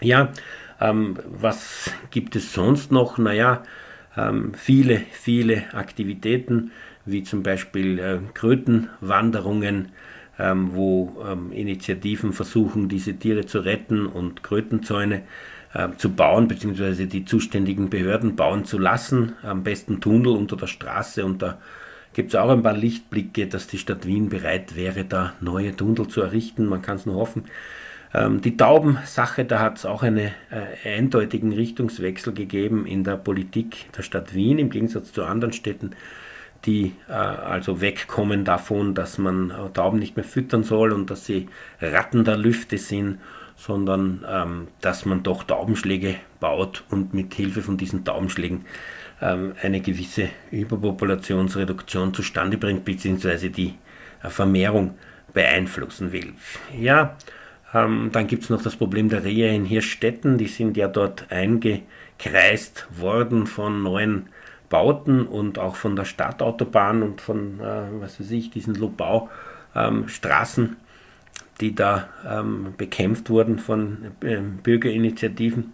[0.01, 0.33] Ja,
[0.79, 3.17] ähm, was gibt es sonst noch?
[3.17, 3.63] Naja,
[4.17, 6.71] ähm, viele, viele Aktivitäten,
[7.05, 9.89] wie zum Beispiel äh, Krötenwanderungen,
[10.39, 15.23] ähm, wo ähm, Initiativen versuchen, diese Tiere zu retten und Krötenzäune
[15.73, 20.67] äh, zu bauen, beziehungsweise die zuständigen Behörden bauen zu lassen, am besten Tunnel unter der
[20.67, 21.59] Straße und da
[22.13, 26.07] gibt es auch ein paar Lichtblicke, dass die Stadt Wien bereit wäre, da neue Tunnel
[26.07, 26.67] zu errichten.
[26.67, 27.45] Man kann es nur hoffen.
[28.13, 33.91] Ähm, die Taubensache, da hat es auch einen äh, eindeutigen Richtungswechsel gegeben in der Politik
[33.93, 35.91] der Stadt Wien im Gegensatz zu anderen Städten,
[36.65, 41.25] die äh, also wegkommen davon, dass man äh, Tauben nicht mehr füttern soll und dass
[41.25, 41.47] sie
[41.81, 43.19] Ratten der Lüfte sind,
[43.55, 48.65] sondern ähm, dass man doch Taubenschläge baut und mit Hilfe von diesen Taubenschlägen
[49.21, 53.75] ähm, eine gewisse Überpopulationsreduktion zustande bringt, beziehungsweise die
[54.21, 54.95] äh, Vermehrung
[55.33, 56.33] beeinflussen will.
[56.77, 57.15] Ja,
[57.73, 60.37] ähm, dann gibt es noch das Problem der Rehe in Hirschstetten.
[60.37, 64.27] Die sind ja dort eingekreist worden von neuen
[64.69, 70.75] Bauten und auch von der Stadtautobahn und von, äh, was weiß ich, diesen Lobau-Straßen, ähm,
[71.61, 75.73] die da ähm, bekämpft wurden von äh, Bürgerinitiativen.